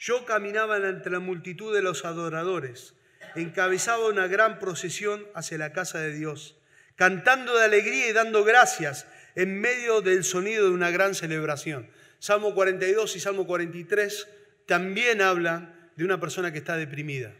Yo 0.00 0.24
caminaba 0.24 0.78
entre 0.78 1.12
la 1.12 1.20
multitud 1.20 1.74
de 1.74 1.82
los 1.82 2.06
adoradores, 2.06 2.94
encabezaba 3.36 4.08
una 4.08 4.28
gran 4.28 4.58
procesión 4.58 5.26
hacia 5.34 5.58
la 5.58 5.74
casa 5.74 5.98
de 6.00 6.14
Dios, 6.14 6.56
cantando 6.96 7.54
de 7.54 7.66
alegría 7.66 8.08
y 8.08 8.12
dando 8.14 8.42
gracias 8.42 9.06
en 9.34 9.60
medio 9.60 10.00
del 10.00 10.24
sonido 10.24 10.64
de 10.64 10.70
una 10.70 10.90
gran 10.90 11.14
celebración. 11.14 11.90
Salmo 12.18 12.54
42 12.54 13.14
y 13.14 13.20
Salmo 13.20 13.46
43 13.46 14.26
también 14.64 15.20
hablan 15.20 15.90
de 15.96 16.04
una 16.06 16.18
persona 16.18 16.50
que 16.50 16.58
está 16.58 16.78
deprimida. 16.78 17.34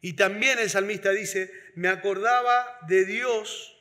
Y 0.00 0.12
también 0.12 0.60
el 0.60 0.70
salmista 0.70 1.10
dice, 1.10 1.52
me 1.74 1.88
acordaba 1.88 2.78
de 2.86 3.04
Dios, 3.04 3.76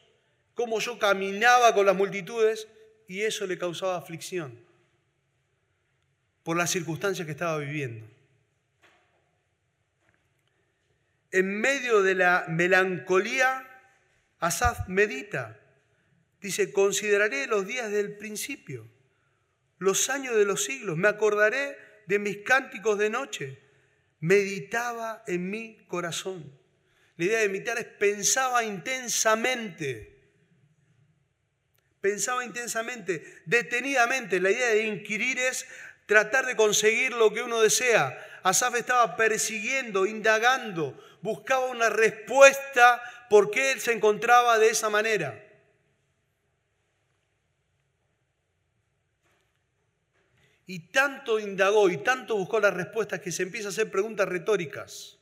cómo 0.55 0.79
yo 0.79 0.97
caminaba 0.97 1.75
con 1.75 1.85
las 1.85 1.95
multitudes 1.95 2.67
y 3.07 3.21
eso 3.21 3.45
le 3.45 3.59
causaba 3.59 3.97
aflicción 3.97 4.70
por 6.43 6.57
las 6.57 6.71
circunstancias 6.71 7.25
que 7.25 7.31
estaba 7.31 7.57
viviendo. 7.57 8.07
En 11.31 11.59
medio 11.59 12.01
de 12.01 12.15
la 12.15 12.45
melancolía, 12.49 13.67
Asaf 14.39 14.87
medita. 14.87 15.59
Dice, 16.41 16.73
consideraré 16.73 17.47
los 17.47 17.67
días 17.67 17.91
del 17.91 18.17
principio, 18.17 18.87
los 19.77 20.09
años 20.09 20.35
de 20.35 20.45
los 20.45 20.63
siglos, 20.63 20.97
me 20.97 21.07
acordaré 21.07 21.77
de 22.07 22.19
mis 22.19 22.37
cánticos 22.37 22.97
de 22.97 23.11
noche, 23.11 23.59
meditaba 24.19 25.23
en 25.27 25.49
mi 25.49 25.77
corazón. 25.87 26.51
La 27.17 27.25
idea 27.25 27.39
de 27.39 27.49
meditar 27.49 27.77
es 27.77 27.85
pensaba 27.85 28.63
intensamente 28.63 30.11
pensaba 32.01 32.43
intensamente, 32.43 33.23
detenidamente. 33.45 34.39
La 34.39 34.51
idea 34.51 34.69
de 34.69 34.87
inquirir 34.87 35.37
es 35.39 35.65
tratar 36.11 36.45
de 36.45 36.57
conseguir 36.57 37.13
lo 37.13 37.31
que 37.31 37.41
uno 37.41 37.61
desea. 37.61 38.19
Asaf 38.43 38.75
estaba 38.75 39.15
persiguiendo, 39.15 40.05
indagando, 40.05 41.01
buscaba 41.21 41.67
una 41.67 41.89
respuesta 41.89 43.01
por 43.29 43.49
qué 43.49 43.71
él 43.71 43.79
se 43.79 43.93
encontraba 43.93 44.59
de 44.59 44.71
esa 44.71 44.89
manera. 44.89 45.41
Y 50.65 50.91
tanto 50.91 51.39
indagó 51.39 51.89
y 51.89 51.95
tanto 51.99 52.35
buscó 52.35 52.59
las 52.59 52.73
respuestas 52.73 53.21
que 53.21 53.31
se 53.31 53.43
empieza 53.43 53.69
a 53.69 53.71
hacer 53.71 53.89
preguntas 53.89 54.27
retóricas. 54.27 55.17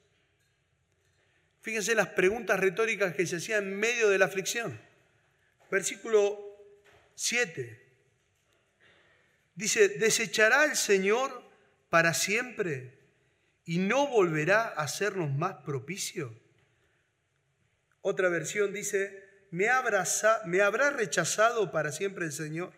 Fíjense 1.62 1.93
las 1.93 2.08
preguntas 2.08 2.60
retóricas 2.60 3.13
que 3.13 3.28
se 3.28 3.36
hacían 3.36 3.65
en 3.65 3.80
medio 3.80 4.10
de 4.10 4.17
la 4.17 4.25
aflicción. 4.25 4.82
Versículo 5.69 6.39
7. 7.13 7.88
Dice, 9.60 9.89
¿desechará 9.89 10.63
el 10.63 10.78
Señor 10.78 11.43
para 11.89 12.13
siempre 12.13 12.98
y 13.65 13.80
no 13.80 14.08
volverá 14.08 14.62
a 14.62 14.84
hacernos 14.84 15.34
más 15.34 15.56
propicio? 15.65 16.34
Otra 18.00 18.30
versión 18.30 18.72
dice, 18.72 19.22
¿me, 19.52 19.67
¿me 20.45 20.62
habrá 20.62 20.91
rechazado 20.91 21.74
para 21.74 21.91
siempre 21.91 22.24
el 22.24 22.32
Señor? 22.32 22.72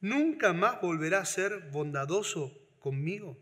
¿Nunca 0.00 0.52
más 0.52 0.80
volverá 0.80 1.18
a 1.18 1.26
ser 1.26 1.58
bondadoso 1.72 2.56
conmigo? 2.78 3.36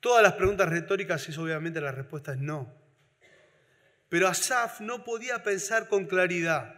Todas 0.00 0.22
las 0.22 0.34
preguntas 0.34 0.68
retóricas 0.68 1.26
es 1.30 1.38
obviamente 1.38 1.80
la 1.80 1.92
respuesta 1.92 2.34
es 2.34 2.40
no. 2.40 2.70
Pero 4.10 4.28
Asaf 4.28 4.82
no 4.82 5.02
podía 5.02 5.42
pensar 5.42 5.88
con 5.88 6.04
claridad. 6.04 6.77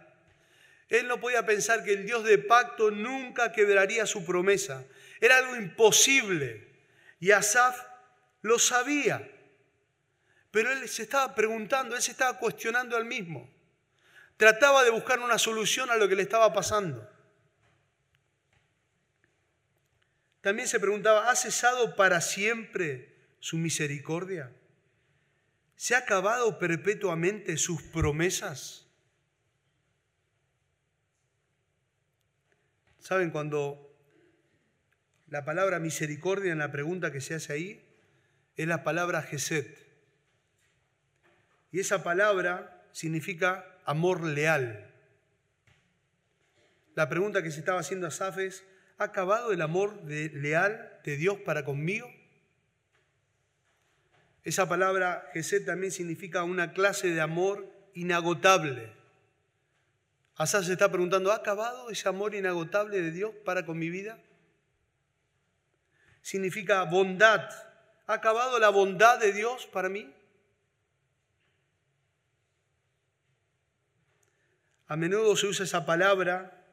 Él 0.91 1.07
no 1.07 1.21
podía 1.21 1.45
pensar 1.45 1.85
que 1.85 1.93
el 1.93 2.05
Dios 2.05 2.25
de 2.25 2.37
pacto 2.37 2.91
nunca 2.91 3.53
quebraría 3.53 4.05
su 4.05 4.25
promesa. 4.25 4.85
Era 5.21 5.37
algo 5.37 5.55
imposible. 5.55 6.67
Y 7.17 7.31
Asaf 7.31 7.81
lo 8.41 8.59
sabía. 8.59 9.31
Pero 10.51 10.69
él 10.69 10.89
se 10.89 11.03
estaba 11.03 11.33
preguntando, 11.33 11.95
él 11.95 12.01
se 12.01 12.11
estaba 12.11 12.37
cuestionando 12.37 12.97
al 12.97 13.05
mismo. 13.05 13.49
Trataba 14.35 14.83
de 14.83 14.89
buscar 14.89 15.21
una 15.21 15.37
solución 15.37 15.89
a 15.89 15.95
lo 15.95 16.09
que 16.09 16.15
le 16.17 16.23
estaba 16.23 16.51
pasando. 16.51 17.09
También 20.41 20.67
se 20.67 20.81
preguntaba, 20.81 21.31
¿ha 21.31 21.35
cesado 21.37 21.95
para 21.95 22.19
siempre 22.19 23.15
su 23.39 23.57
misericordia? 23.57 24.51
¿Se 25.77 25.95
ha 25.95 25.99
acabado 25.99 26.59
perpetuamente 26.59 27.55
sus 27.55 27.81
promesas? 27.81 28.80
¿Saben 33.01 33.31
cuando 33.31 33.91
la 35.27 35.43
palabra 35.43 35.79
misericordia 35.79 36.51
en 36.51 36.59
la 36.59 36.71
pregunta 36.71 37.11
que 37.11 37.19
se 37.19 37.33
hace 37.33 37.51
ahí 37.51 37.83
es 38.55 38.67
la 38.67 38.83
palabra 38.83 39.23
Geset? 39.23 39.75
Y 41.71 41.79
esa 41.79 42.03
palabra 42.03 42.85
significa 42.91 43.65
amor 43.85 44.23
leal. 44.23 44.87
La 46.93 47.09
pregunta 47.09 47.41
que 47.41 47.49
se 47.49 47.59
estaba 47.59 47.79
haciendo 47.79 48.05
a 48.05 48.11
Safes, 48.11 48.63
¿ha 48.99 49.05
acabado 49.05 49.51
el 49.51 49.63
amor 49.63 50.03
leal 50.03 50.99
de 51.03 51.17
Dios 51.17 51.39
para 51.39 51.65
conmigo? 51.65 52.07
Esa 54.43 54.69
palabra 54.69 55.27
Gesed 55.33 55.65
también 55.65 55.91
significa 55.91 56.43
una 56.43 56.73
clase 56.73 57.07
de 57.07 57.21
amor 57.21 57.67
inagotable. 57.95 59.00
Asaf 60.41 60.65
se 60.65 60.73
está 60.73 60.89
preguntando, 60.89 61.31
¿ha 61.31 61.35
acabado 61.35 61.91
ese 61.91 62.09
amor 62.09 62.33
inagotable 62.33 62.99
de 62.99 63.11
Dios 63.11 63.31
para 63.45 63.63
con 63.63 63.77
mi 63.77 63.91
vida? 63.91 64.17
Significa 66.23 66.83
bondad. 66.85 67.47
¿Ha 68.07 68.13
acabado 68.13 68.57
la 68.57 68.69
bondad 68.69 69.19
de 69.19 69.33
Dios 69.33 69.67
para 69.67 69.87
mí? 69.87 70.11
A 74.87 74.95
menudo 74.97 75.35
se 75.35 75.45
usa 75.45 75.63
esa 75.63 75.85
palabra 75.85 76.65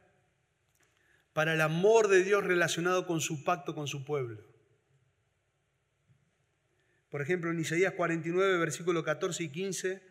para 1.35 1.53
el 1.53 1.61
amor 1.61 2.09
de 2.09 2.25
Dios 2.25 2.45
relacionado 2.45 3.07
con 3.07 3.21
su 3.21 3.45
pacto 3.45 3.75
con 3.75 3.87
su 3.87 4.03
pueblo. 4.03 4.43
Por 7.11 7.21
ejemplo, 7.21 7.51
en 7.51 7.61
Isaías 7.61 7.93
49, 7.93 8.57
versículos 8.57 9.05
14 9.05 9.43
y 9.43 9.49
15, 9.51 10.08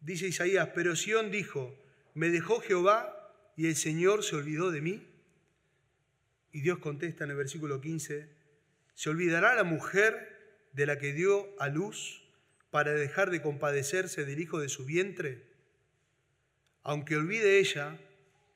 dice 0.00 0.28
Isaías, 0.28 0.70
pero 0.74 0.96
Sión 0.96 1.30
dijo, 1.30 1.78
me 2.14 2.28
dejó 2.30 2.60
Jehová 2.60 3.16
y 3.56 3.66
el 3.66 3.76
Señor 3.76 4.24
se 4.24 4.36
olvidó 4.36 4.70
de 4.70 4.80
mí. 4.80 5.06
Y 6.52 6.62
Dios 6.62 6.78
contesta 6.78 7.24
en 7.24 7.30
el 7.30 7.36
versículo 7.36 7.80
15, 7.80 8.28
¿se 8.94 9.10
olvidará 9.10 9.54
la 9.54 9.64
mujer 9.64 10.68
de 10.72 10.86
la 10.86 10.98
que 10.98 11.12
dio 11.12 11.48
a 11.60 11.68
luz 11.68 12.22
para 12.70 12.92
dejar 12.92 13.30
de 13.30 13.42
compadecerse 13.42 14.24
del 14.24 14.40
hijo 14.40 14.58
de 14.58 14.68
su 14.68 14.84
vientre? 14.84 15.46
Aunque 16.82 17.16
olvide 17.16 17.58
ella, 17.58 17.98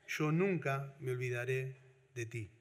yo 0.07 0.31
nunca 0.31 0.95
me 0.99 1.11
olvidaré 1.11 1.77
de 2.15 2.25
ti. 2.25 2.51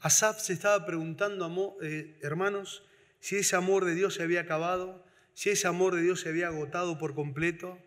Asaf 0.00 0.40
se 0.40 0.52
estaba 0.52 0.84
preguntando, 0.86 1.78
eh, 1.82 2.18
hermanos, 2.22 2.84
si 3.20 3.36
ese 3.36 3.56
amor 3.56 3.84
de 3.84 3.94
Dios 3.94 4.14
se 4.14 4.22
había 4.22 4.42
acabado, 4.42 5.05
si 5.36 5.50
ese 5.50 5.68
amor 5.68 5.94
de 5.94 6.00
Dios 6.00 6.22
se 6.22 6.30
había 6.30 6.46
agotado 6.46 6.96
por 6.96 7.14
completo, 7.14 7.78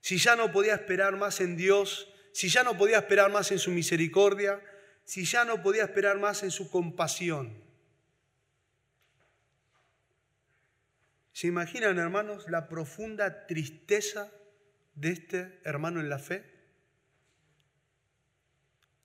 si 0.00 0.16
ya 0.16 0.36
no 0.36 0.50
podía 0.52 0.74
esperar 0.74 1.18
más 1.18 1.38
en 1.42 1.54
Dios, 1.54 2.08
si 2.32 2.48
ya 2.48 2.62
no 2.64 2.78
podía 2.78 2.96
esperar 2.96 3.30
más 3.30 3.52
en 3.52 3.58
su 3.58 3.70
misericordia, 3.70 4.58
si 5.04 5.26
ya 5.26 5.44
no 5.44 5.62
podía 5.62 5.82
esperar 5.82 6.18
más 6.18 6.42
en 6.42 6.50
su 6.50 6.70
compasión. 6.70 7.62
¿Se 11.34 11.46
imaginan, 11.46 11.98
hermanos, 11.98 12.48
la 12.48 12.70
profunda 12.70 13.46
tristeza 13.46 14.32
de 14.94 15.10
este 15.10 15.60
hermano 15.62 16.00
en 16.00 16.08
la 16.08 16.18
fe? 16.18 16.42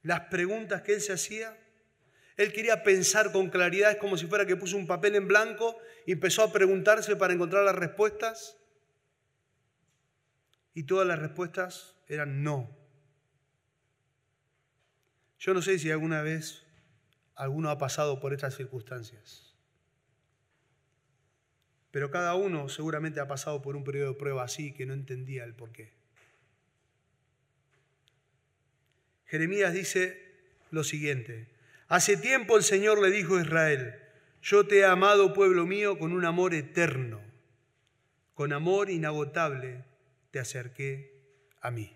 Las 0.03 0.21
preguntas 0.27 0.83
que 0.83 0.93
él 0.93 1.01
se 1.01 1.11
hacía. 1.11 1.59
Él 2.37 2.51
quería 2.51 2.83
pensar 2.83 3.31
con 3.31 3.49
claridad, 3.49 3.91
es 3.91 3.97
como 3.97 4.17
si 4.17 4.25
fuera 4.25 4.45
que 4.45 4.55
puso 4.55 4.77
un 4.77 4.87
papel 4.87 5.15
en 5.15 5.27
blanco 5.27 5.77
y 6.05 6.13
empezó 6.13 6.43
a 6.43 6.51
preguntarse 6.51 7.15
para 7.15 7.33
encontrar 7.33 7.63
las 7.63 7.75
respuestas. 7.75 8.57
Y 10.73 10.83
todas 10.83 11.07
las 11.07 11.19
respuestas 11.19 11.95
eran 12.07 12.43
no. 12.43 12.75
Yo 15.37 15.53
no 15.53 15.61
sé 15.61 15.77
si 15.77 15.91
alguna 15.91 16.21
vez 16.21 16.63
alguno 17.35 17.69
ha 17.69 17.77
pasado 17.77 18.19
por 18.19 18.33
estas 18.33 18.55
circunstancias. 18.55 19.53
Pero 21.91 22.09
cada 22.09 22.33
uno 22.33 22.69
seguramente 22.69 23.19
ha 23.19 23.27
pasado 23.27 23.61
por 23.61 23.75
un 23.75 23.83
periodo 23.83 24.13
de 24.13 24.19
prueba 24.19 24.43
así 24.43 24.73
que 24.73 24.85
no 24.85 24.93
entendía 24.93 25.43
el 25.43 25.53
porqué. 25.53 25.93
Jeremías 29.25 29.73
dice 29.73 30.31
lo 30.71 30.83
siguiente, 30.83 31.49
hace 31.87 32.17
tiempo 32.17 32.57
el 32.57 32.63
Señor 32.63 33.01
le 33.01 33.11
dijo 33.11 33.37
a 33.37 33.41
Israel, 33.41 33.95
yo 34.41 34.67
te 34.67 34.79
he 34.79 34.85
amado, 34.85 35.33
pueblo 35.33 35.65
mío, 35.65 35.97
con 35.97 36.11
un 36.11 36.25
amor 36.25 36.53
eterno, 36.53 37.21
con 38.33 38.53
amor 38.53 38.89
inagotable 38.89 39.85
te 40.31 40.39
acerqué 40.39 41.13
a 41.61 41.71
mí. 41.71 41.95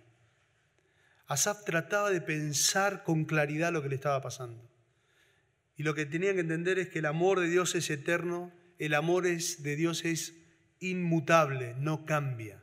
Asaf 1.28 1.66
trataba 1.66 2.10
de 2.10 2.22
pensar 2.22 3.04
con 3.04 3.26
claridad 3.26 3.74
lo 3.74 3.82
que 3.82 3.90
le 3.90 3.96
estaba 3.96 4.22
pasando. 4.22 4.64
Y 5.76 5.84
lo 5.84 5.94
que 5.94 6.06
tenían 6.06 6.36
que 6.36 6.42
entender 6.42 6.80
es 6.80 6.90
que 6.90 7.00
el 7.00 7.06
amor 7.06 7.40
de 7.40 7.50
Dios 7.50 7.76
es 7.76 7.90
eterno 7.90 8.54
el 8.80 8.94
amor 8.94 9.26
es, 9.26 9.64
de 9.64 9.76
Dios 9.76 10.06
es 10.06 10.36
inmutable, 10.80 11.76
no 11.78 12.06
cambia. 12.06 12.62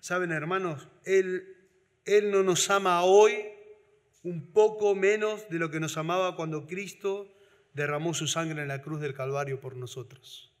Saben, 0.00 0.32
hermanos, 0.32 0.88
Él, 1.04 1.56
Él 2.04 2.30
no 2.30 2.42
nos 2.42 2.70
ama 2.70 3.02
hoy 3.02 3.44
un 4.26 4.52
poco 4.52 4.96
menos 4.96 5.48
de 5.48 5.60
lo 5.60 5.70
que 5.70 5.78
nos 5.78 5.96
amaba 5.96 6.34
cuando 6.34 6.66
Cristo 6.66 7.32
derramó 7.74 8.12
su 8.12 8.26
sangre 8.26 8.62
en 8.62 8.66
la 8.66 8.82
cruz 8.82 9.00
del 9.00 9.14
Calvario 9.14 9.60
por 9.60 9.76
nosotros. 9.76 10.52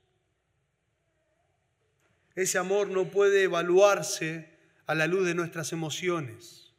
Ese 2.36 2.58
amor 2.58 2.90
no 2.90 3.10
puede 3.10 3.42
evaluarse 3.42 4.56
a 4.86 4.94
la 4.94 5.08
luz 5.08 5.26
de 5.26 5.34
nuestras 5.34 5.72
emociones. 5.72 6.74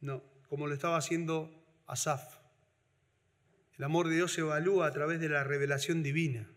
No, 0.00 0.22
como 0.48 0.66
lo 0.66 0.72
estaba 0.72 0.96
haciendo 0.96 1.52
Asaf. 1.86 2.38
El 3.76 3.84
amor 3.84 4.08
de 4.08 4.14
Dios 4.14 4.32
se 4.32 4.40
evalúa 4.40 4.86
a 4.86 4.92
través 4.92 5.20
de 5.20 5.28
la 5.28 5.44
revelación 5.44 6.02
divina. 6.02 6.48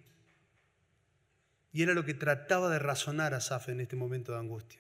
Y 1.74 1.84
era 1.84 1.94
lo 1.94 2.06
que 2.06 2.14
trataba 2.14 2.70
de 2.70 2.80
razonar 2.80 3.34
Asaf 3.34 3.68
en 3.68 3.82
este 3.82 3.98
momento 3.98 4.32
de 4.32 4.40
angustia. 4.40 4.80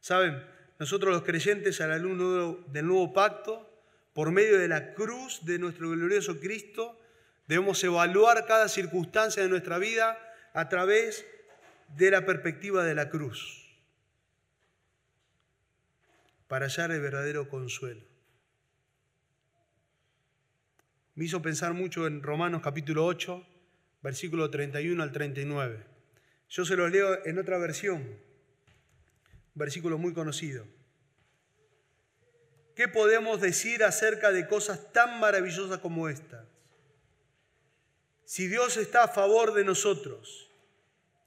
Saben, 0.00 0.42
nosotros 0.78 1.12
los 1.12 1.22
creyentes 1.22 1.80
a 1.80 1.86
la 1.86 1.98
luz 1.98 2.58
del 2.68 2.86
nuevo 2.86 3.12
pacto, 3.12 3.68
por 4.12 4.30
medio 4.30 4.58
de 4.58 4.68
la 4.68 4.94
cruz 4.94 5.44
de 5.44 5.58
nuestro 5.58 5.90
glorioso 5.90 6.38
Cristo, 6.40 7.00
debemos 7.46 7.82
evaluar 7.84 8.46
cada 8.46 8.68
circunstancia 8.68 9.42
de 9.42 9.48
nuestra 9.48 9.78
vida 9.78 10.18
a 10.54 10.68
través 10.68 11.24
de 11.96 12.10
la 12.10 12.26
perspectiva 12.26 12.84
de 12.84 12.94
la 12.94 13.08
cruz, 13.10 13.68
para 16.48 16.66
hallar 16.66 16.90
el 16.90 17.00
verdadero 17.00 17.48
consuelo 17.48 18.12
me 21.14 21.26
hizo 21.26 21.42
pensar 21.42 21.74
mucho 21.74 22.06
en 22.06 22.22
Romanos 22.22 22.62
capítulo 22.62 23.04
8, 23.04 23.46
versículo 24.02 24.48
31 24.50 25.02
al 25.02 25.12
39. 25.12 25.84
Yo 26.48 26.64
se 26.64 26.76
los 26.76 26.90
leo 26.90 27.24
en 27.26 27.38
otra 27.38 27.58
versión, 27.58 28.18
versículo 29.54 29.98
muy 29.98 30.12
conocido. 30.12 30.66
¿Qué 32.74 32.88
podemos 32.88 33.40
decir 33.40 33.84
acerca 33.84 34.32
de 34.32 34.46
cosas 34.48 34.92
tan 34.92 35.20
maravillosas 35.20 35.78
como 35.78 36.08
estas? 36.08 36.46
Si 38.24 38.48
Dios 38.48 38.78
está 38.78 39.04
a 39.04 39.08
favor 39.08 39.52
de 39.52 39.64
nosotros, 39.64 40.50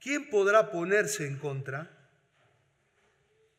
¿quién 0.00 0.28
podrá 0.28 0.72
ponerse 0.72 1.26
en 1.26 1.38
contra? 1.38 2.10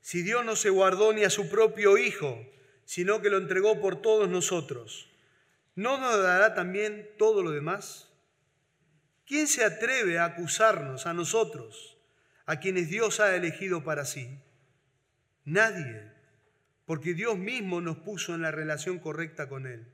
Si 0.01 0.21
Dios 0.21 0.43
no 0.43 0.55
se 0.55 0.69
guardó 0.69 1.13
ni 1.13 1.23
a 1.23 1.29
su 1.29 1.49
propio 1.49 1.97
Hijo, 1.97 2.45
sino 2.83 3.21
que 3.21 3.29
lo 3.29 3.37
entregó 3.37 3.79
por 3.79 4.01
todos 4.01 4.27
nosotros, 4.27 5.09
¿no 5.75 5.97
nos 5.97 6.21
dará 6.21 6.55
también 6.55 7.09
todo 7.17 7.41
lo 7.41 7.51
demás? 7.51 8.09
¿Quién 9.25 9.47
se 9.47 9.63
atreve 9.63 10.19
a 10.19 10.25
acusarnos 10.25 11.05
a 11.05 11.13
nosotros, 11.13 11.97
a 12.45 12.59
quienes 12.59 12.89
Dios 12.89 13.19
ha 13.19 13.35
elegido 13.35 13.83
para 13.83 14.05
sí? 14.05 14.39
Nadie, 15.47 16.11
porque 16.85 17.13
Dios 17.13 17.37
mismo 17.37 17.79
nos 17.79 17.99
puso 17.99 18.35
en 18.35 18.41
la 18.41 18.51
relación 18.51 18.99
correcta 18.99 19.47
con 19.47 19.65
Él. 19.65 19.87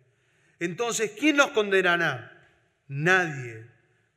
Entonces, 0.60 1.12
¿quién 1.12 1.36
nos 1.36 1.52
condenará? 1.52 2.50
Nadie, 2.88 3.68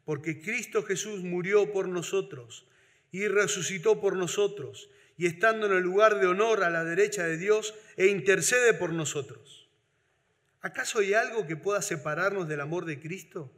porque 0.07 0.41
Cristo 0.41 0.83
Jesús 0.83 1.23
murió 1.23 1.75
por 1.75 1.89
nosotros 1.89 2.67
y 3.13 3.29
resucitó 3.29 4.01
por 4.01 4.17
nosotros, 4.17 4.89
y 5.19 5.27
estando 5.27 5.67
en 5.67 5.73
el 5.73 5.83
lugar 5.83 6.21
de 6.21 6.27
honor 6.27 6.65
a 6.65 6.71
la 6.71 6.85
derecha 6.85 7.25
de 7.25 7.37
Dios, 7.37 7.75
e 7.99 8.07
intercede 8.07 8.73
por 8.73 8.95
nosotros. 8.95 9.69
¿Acaso 10.63 11.01
hay 11.01 11.13
algo 11.13 11.47
que 11.47 11.57
pueda 11.57 11.83
separarnos 11.83 12.49
del 12.49 12.63
amor 12.63 12.87
de 12.87 12.99
Cristo? 12.99 13.53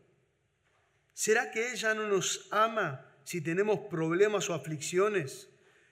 ¿Será 1.15 1.53
que 1.53 1.71
Él 1.71 1.77
ya 1.77 1.95
no 1.95 2.09
nos 2.09 2.49
ama 2.51 3.07
si 3.23 3.41
tenemos 3.41 3.79
problemas 3.89 4.51
o 4.51 4.55
aflicciones? 4.55 5.49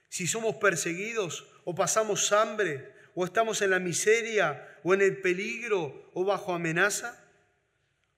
Si 0.09 0.27
somos 0.27 0.57
perseguidos 0.57 1.47
o 1.67 1.75
pasamos 1.75 2.31
hambre 2.31 2.93
o 3.13 3.25
estamos 3.25 3.61
en 3.61 3.71
la 3.71 3.79
miseria 3.79 4.79
o 4.83 4.93
en 4.93 5.01
el 5.01 5.17
peligro 5.17 6.09
o 6.13 6.23
bajo 6.23 6.53
amenaza? 6.53 7.27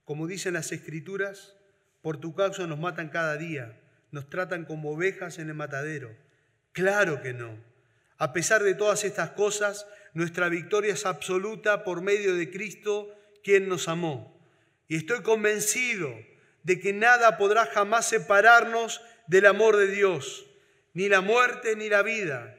como 0.09 0.25
dicen 0.25 0.55
las 0.55 0.71
escrituras, 0.71 1.53
por 2.01 2.17
tu 2.17 2.33
causa 2.33 2.65
nos 2.65 2.79
matan 2.79 3.09
cada 3.09 3.37
día, 3.37 3.79
nos 4.09 4.27
tratan 4.27 4.65
como 4.65 4.89
ovejas 4.89 5.37
en 5.37 5.49
el 5.49 5.53
matadero. 5.53 6.09
Claro 6.71 7.21
que 7.21 7.31
no. 7.31 7.55
A 8.17 8.33
pesar 8.33 8.63
de 8.63 8.73
todas 8.73 9.03
estas 9.03 9.29
cosas, 9.29 9.85
nuestra 10.15 10.49
victoria 10.49 10.95
es 10.95 11.05
absoluta 11.05 11.83
por 11.83 12.01
medio 12.01 12.33
de 12.33 12.49
Cristo, 12.49 13.15
quien 13.43 13.69
nos 13.69 13.87
amó. 13.87 14.35
Y 14.87 14.95
estoy 14.95 15.21
convencido 15.21 16.11
de 16.63 16.79
que 16.79 16.91
nada 16.91 17.37
podrá 17.37 17.67
jamás 17.67 18.09
separarnos 18.09 19.01
del 19.27 19.45
amor 19.45 19.77
de 19.77 19.89
Dios, 19.89 20.47
ni 20.95 21.07
la 21.07 21.21
muerte 21.21 21.75
ni 21.75 21.87
la 21.87 22.01
vida, 22.01 22.58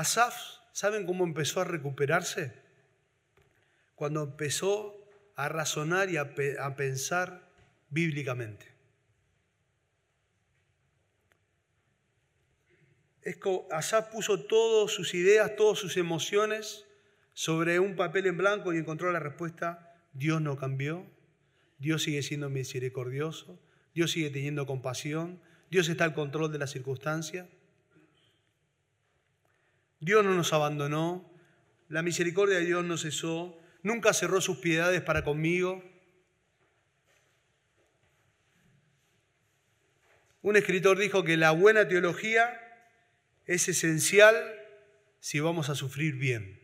Asaf, 0.00 0.34
¿saben 0.72 1.04
cómo 1.04 1.24
empezó 1.24 1.60
a 1.60 1.64
recuperarse? 1.64 2.54
Cuando 3.94 4.22
empezó 4.22 4.96
a 5.36 5.50
razonar 5.50 6.08
y 6.08 6.16
a, 6.16 6.34
pensar 6.74 7.46
bíblicamente. 7.90 8.66
Asaf 13.70 14.08
puso 14.08 14.40
todas 14.46 14.90
sus 14.90 15.12
ideas, 15.12 15.54
todas 15.54 15.78
sus 15.78 15.98
emociones 15.98 16.86
sobre 17.34 17.78
un 17.78 17.94
papel 17.94 18.26
en 18.26 18.38
blanco 18.38 18.72
y 18.72 18.78
encontró 18.78 19.12
la 19.12 19.20
respuesta, 19.20 19.94
Dios 20.14 20.40
no 20.40 20.56
cambió, 20.56 21.04
Dios 21.78 22.04
sigue 22.04 22.22
siendo 22.22 22.48
misericordioso, 22.48 23.60
Dios 23.94 24.12
sigue 24.12 24.30
teniendo 24.30 24.64
compasión, 24.64 25.42
Dios 25.70 25.90
está 25.90 26.04
al 26.04 26.14
control 26.14 26.50
de 26.50 26.58
la 26.58 26.66
circunstancia. 26.66 27.50
Dios 30.00 30.24
no 30.24 30.34
nos 30.34 30.52
abandonó, 30.54 31.30
la 31.88 32.02
misericordia 32.02 32.58
de 32.58 32.64
Dios 32.64 32.84
no 32.84 32.96
cesó, 32.96 33.58
nunca 33.82 34.14
cerró 34.14 34.40
sus 34.40 34.58
piedades 34.58 35.02
para 35.02 35.24
conmigo. 35.24 35.84
Un 40.42 40.56
escritor 40.56 40.98
dijo 40.98 41.22
que 41.22 41.36
la 41.36 41.50
buena 41.50 41.86
teología 41.86 42.58
es 43.44 43.68
esencial 43.68 44.36
si 45.18 45.38
vamos 45.40 45.68
a 45.68 45.74
sufrir 45.74 46.14
bien. 46.14 46.58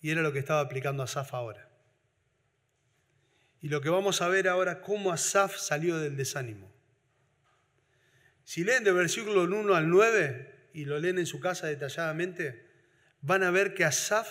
Y 0.00 0.10
era 0.10 0.22
lo 0.22 0.32
que 0.32 0.38
estaba 0.38 0.60
aplicando 0.60 1.02
Asaf 1.02 1.34
ahora. 1.34 1.68
Y 3.60 3.68
lo 3.68 3.80
que 3.80 3.90
vamos 3.90 4.22
a 4.22 4.28
ver 4.28 4.48
ahora, 4.48 4.80
cómo 4.80 5.12
Asaf 5.12 5.56
salió 5.56 5.98
del 5.98 6.16
desánimo. 6.16 6.75
Si 8.46 8.62
leen 8.62 8.84
de 8.84 8.92
versículo 8.92 9.42
1 9.42 9.74
al 9.74 9.90
9 9.90 10.70
y 10.72 10.84
lo 10.84 11.00
leen 11.00 11.18
en 11.18 11.26
su 11.26 11.40
casa 11.40 11.66
detalladamente, 11.66 12.64
van 13.20 13.42
a 13.42 13.50
ver 13.50 13.74
que 13.74 13.84
Asaf 13.84 14.28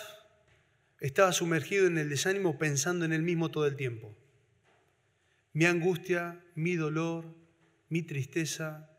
estaba 1.00 1.32
sumergido 1.32 1.86
en 1.86 1.98
el 1.98 2.08
desánimo 2.08 2.56
pensando 2.56 3.04
en 3.04 3.12
él 3.12 3.20
mismo 3.20 3.50
todo 3.50 3.66
el 3.66 3.76
tiempo. 3.76 4.16
Mi 5.52 5.66
angustia, 5.66 6.42
mi 6.54 6.76
dolor, 6.76 7.26
mi 7.90 8.00
tristeza, 8.02 8.90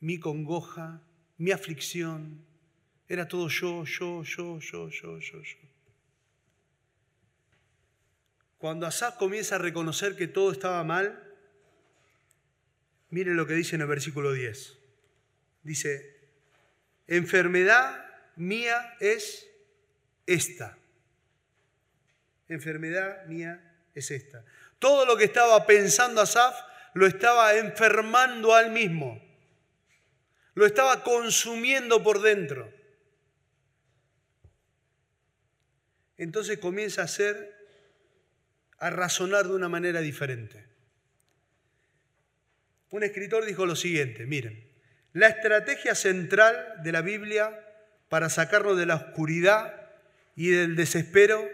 mi 0.00 0.18
congoja, 0.18 1.00
mi 1.38 1.52
aflicción, 1.52 2.44
era 3.06 3.28
todo 3.28 3.46
yo, 3.46 3.84
yo, 3.84 4.24
yo, 4.24 4.58
yo, 4.58 4.88
yo, 4.88 5.20
yo, 5.20 5.40
yo. 5.40 5.58
Cuando 8.58 8.88
Asaf 8.88 9.18
comienza 9.18 9.54
a 9.54 9.58
reconocer 9.58 10.16
que 10.16 10.26
todo 10.26 10.50
estaba 10.50 10.82
mal, 10.82 11.31
Miren 13.12 13.36
lo 13.36 13.46
que 13.46 13.52
dice 13.52 13.76
en 13.76 13.82
el 13.82 13.88
versículo 13.88 14.32
10. 14.32 14.78
Dice, 15.64 16.18
enfermedad 17.06 18.06
mía 18.36 18.96
es 19.00 19.46
esta. 20.24 20.78
Enfermedad 22.48 23.26
mía 23.26 23.84
es 23.94 24.10
esta. 24.10 24.46
Todo 24.78 25.04
lo 25.04 25.18
que 25.18 25.24
estaba 25.24 25.66
pensando 25.66 26.22
Asaf 26.22 26.58
lo 26.94 27.06
estaba 27.06 27.54
enfermando 27.56 28.54
al 28.54 28.70
mismo. 28.70 29.22
Lo 30.54 30.64
estaba 30.64 31.04
consumiendo 31.04 32.02
por 32.02 32.22
dentro. 32.22 32.72
Entonces 36.16 36.58
comienza 36.58 37.02
a 37.02 37.04
hacer, 37.04 37.54
a 38.78 38.88
razonar 38.88 39.48
de 39.48 39.54
una 39.54 39.68
manera 39.68 40.00
diferente. 40.00 40.71
Un 42.92 43.02
escritor 43.02 43.46
dijo 43.46 43.64
lo 43.64 43.74
siguiente, 43.74 44.26
miren, 44.26 44.68
la 45.14 45.28
estrategia 45.28 45.94
central 45.94 46.74
de 46.82 46.92
la 46.92 47.00
Biblia 47.00 47.58
para 48.10 48.28
sacarnos 48.28 48.76
de 48.76 48.84
la 48.84 48.96
oscuridad 48.96 49.90
y 50.36 50.50
del 50.50 50.76
desespero 50.76 51.48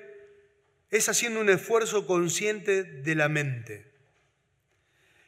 es 0.90 1.09
haciendo 1.09 1.40
un 1.40 1.48
esfuerzo 1.48 2.09
consciente 2.09 2.83
de 2.83 3.14
la 3.14 3.29
mente. 3.29 3.87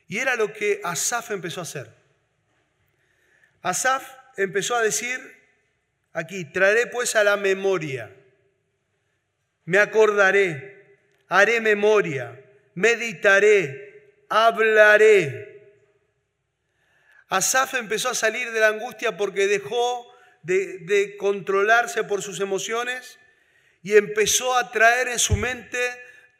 Y 0.09 0.18
era 0.18 0.35
lo 0.35 0.53
que 0.53 0.81
Asaf 0.83 1.31
empezó 1.31 1.61
a 1.61 1.62
hacer. 1.62 1.94
Asaf 3.62 4.05
empezó 4.37 4.75
a 4.75 4.83
decir 4.83 5.20
aquí, 6.12 6.44
traeré 6.44 6.88
pues 6.88 7.14
a 7.14 7.23
la 7.23 7.37
memoria, 7.37 8.11
me 9.64 9.79
acordaré, 9.79 10.99
haré 11.29 11.61
memoria, 11.61 12.44
meditaré, 12.75 14.25
hablaré 14.29 15.49
Asaf 17.31 17.75
empezó 17.75 18.09
a 18.09 18.14
salir 18.14 18.51
de 18.51 18.59
la 18.59 18.69
angustia 18.69 19.16
porque 19.16 19.47
dejó 19.47 20.12
de, 20.43 21.14
controlarse 21.16 22.03
por 22.03 22.23
sus 22.23 22.40
emociones 22.40 23.21
y 23.85 23.97
empezó 23.97 24.57
a 24.57 24.73
traer 24.73 25.07
en 25.07 25.21
su 25.21 25.37
mente 25.37 25.79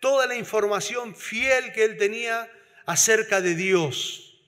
toda 0.01 0.27
la 0.27 0.35
información 0.35 1.15
fiel 1.15 1.73
que 1.73 1.85
él 1.85 1.97
tenía 1.97 2.51
acerca 2.87 3.41
de 3.41 3.55
Dios. 3.55 4.43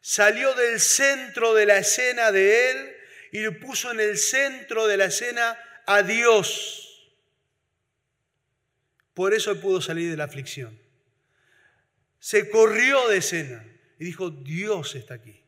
Salió 0.00 0.54
del 0.54 0.80
centro 0.80 1.52
de 1.52 1.66
la 1.66 1.76
escena 1.76 2.32
de 2.32 2.70
él 2.70 2.96
y 3.32 3.40
le 3.40 3.52
puso 3.52 3.90
en 3.90 4.00
el 4.00 4.16
centro 4.16 4.86
de 4.86 4.96
la 4.96 5.04
escena 5.04 5.58
a 5.84 6.02
Dios. 6.02 7.12
Por 9.12 9.34
eso 9.34 9.60
pudo 9.60 9.82
salir 9.82 10.10
de 10.10 10.16
la 10.16 10.24
aflicción. 10.24 10.80
Se 12.18 12.48
corrió 12.48 13.08
de 13.08 13.18
escena 13.18 13.67
y 13.98 14.04
dijo, 14.04 14.30
Dios 14.30 14.94
está 14.94 15.14
aquí. 15.14 15.42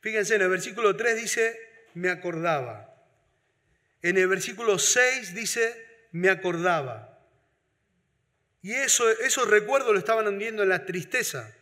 Fíjense, 0.00 0.34
en 0.34 0.42
el 0.42 0.48
versículo 0.48 0.96
3 0.96 1.16
dice, 1.16 1.58
me 1.94 2.10
acordaba. 2.10 2.92
En 4.02 4.18
el 4.18 4.26
versículo 4.28 4.78
6 4.78 5.34
dice, 5.34 6.06
me 6.10 6.28
acordaba. 6.28 7.20
Y 8.62 8.72
eso, 8.72 9.08
esos 9.10 9.48
recuerdos 9.48 9.92
lo 9.92 9.98
estaban 9.98 10.26
hundiendo 10.26 10.62
en 10.62 10.68
la 10.68 10.84
tristeza. 10.84 11.54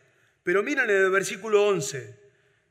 Pero 0.43 0.63
miren 0.63 0.89
en 0.89 0.97
el 0.97 1.11
versículo 1.11 1.65
11. 1.67 2.19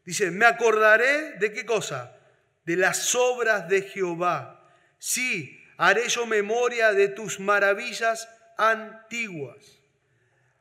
Dice, 0.05 0.31
me 0.31 0.47
acordaré 0.47 1.39
de 1.39 1.53
qué 1.53 1.65
cosa? 1.65 2.17
De 2.65 2.77
las 2.77 3.15
obras 3.15 3.69
de 3.69 3.83
Jehová. 3.83 4.69
Sí, 4.99 5.61
haré 5.77 6.09
yo 6.09 6.27
memoria 6.27 6.93
de 6.93 7.09
tus 7.09 7.41
maravillas 7.41 8.29
antiguas. 8.59 9.80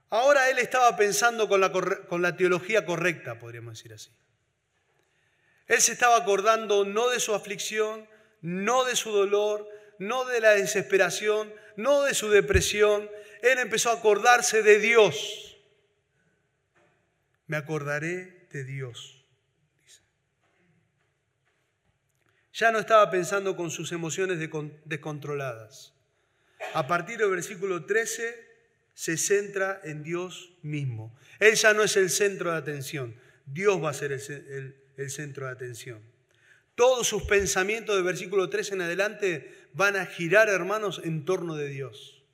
Ahora 0.10 0.50
él 0.50 0.58
estaba 0.58 0.95
pensando 0.98 1.48
con 1.48 1.62
la, 1.62 2.36
teología 2.36 2.86
correcta, 2.86 3.38
podríamos 3.38 3.78
decir 3.78 3.93
así. 3.93 4.12
Él 5.67 5.82
se 5.82 5.91
estaba 5.91 6.17
acordando 6.17 6.84
no 6.84 7.10
de 7.10 7.19
su 7.19 7.36
aflicción, 7.36 8.08
no 8.41 8.86
de 8.86 8.95
su 8.95 9.12
dolor, 9.12 9.69
no 10.00 10.26
de 10.26 10.39
la 10.39 10.52
desesperación, 10.52 11.54
no 11.76 12.02
de 12.04 12.15
su 12.15 12.30
depresión. 12.30 13.08
Él 13.43 13.60
empezó 13.60 13.91
a 13.91 13.95
acordarse 13.95 14.63
de 14.63 14.80
Dios. 14.80 15.58
Me 17.45 17.58
acordaré 17.58 18.48
de 18.52 18.63
Dios. 18.63 19.24
Ya 22.54 22.72
no 22.72 22.80
estaba 22.80 23.10
pensando 23.12 23.56
con 23.56 23.69
sus 23.69 23.91
emociones 23.91 24.39
descontroladas. 24.86 25.93
A 26.74 26.88
partir 26.88 27.19
del 27.19 27.30
versículo 27.30 27.86
13 27.86 28.48
se 28.99 29.15
centra 29.15 29.79
en 29.85 30.03
Dios 30.03 30.51
mismo. 30.62 31.17
Él 31.39 31.55
ya 31.55 31.73
no 31.73 31.83
es 31.83 31.95
el 31.95 32.09
centro 32.09 32.51
de 32.51 32.57
atención, 32.57 33.15
Dios 33.45 33.81
va 33.81 33.91
a 33.91 33.93
ser 33.93 34.12
el, 34.12 35.09
centro 35.09 35.45
de 35.45 35.53
atención. 35.53 36.01
Todos 36.75 37.07
sus 37.07 37.23
pensamientos 37.23 37.95
de 37.95 38.01
versículo 38.01 38.49
3 38.49 38.73
en 38.73 38.81
adelante 38.81 39.69
van 39.71 39.95
a 39.95 40.05
girar, 40.05 40.49
hermanos, 40.49 40.99
en 41.05 41.23
torno 41.23 41.55
de 41.55 41.69
Dios. 41.69 42.25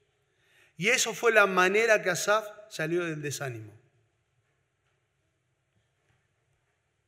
Y 0.76 0.88
eso 0.88 1.14
fue 1.14 1.32
la 1.32 1.46
manera 1.46 2.02
que 2.02 2.10
Asaf 2.10 2.48
salió 2.72 3.06
del 3.06 3.22
desánimo. 3.22 3.72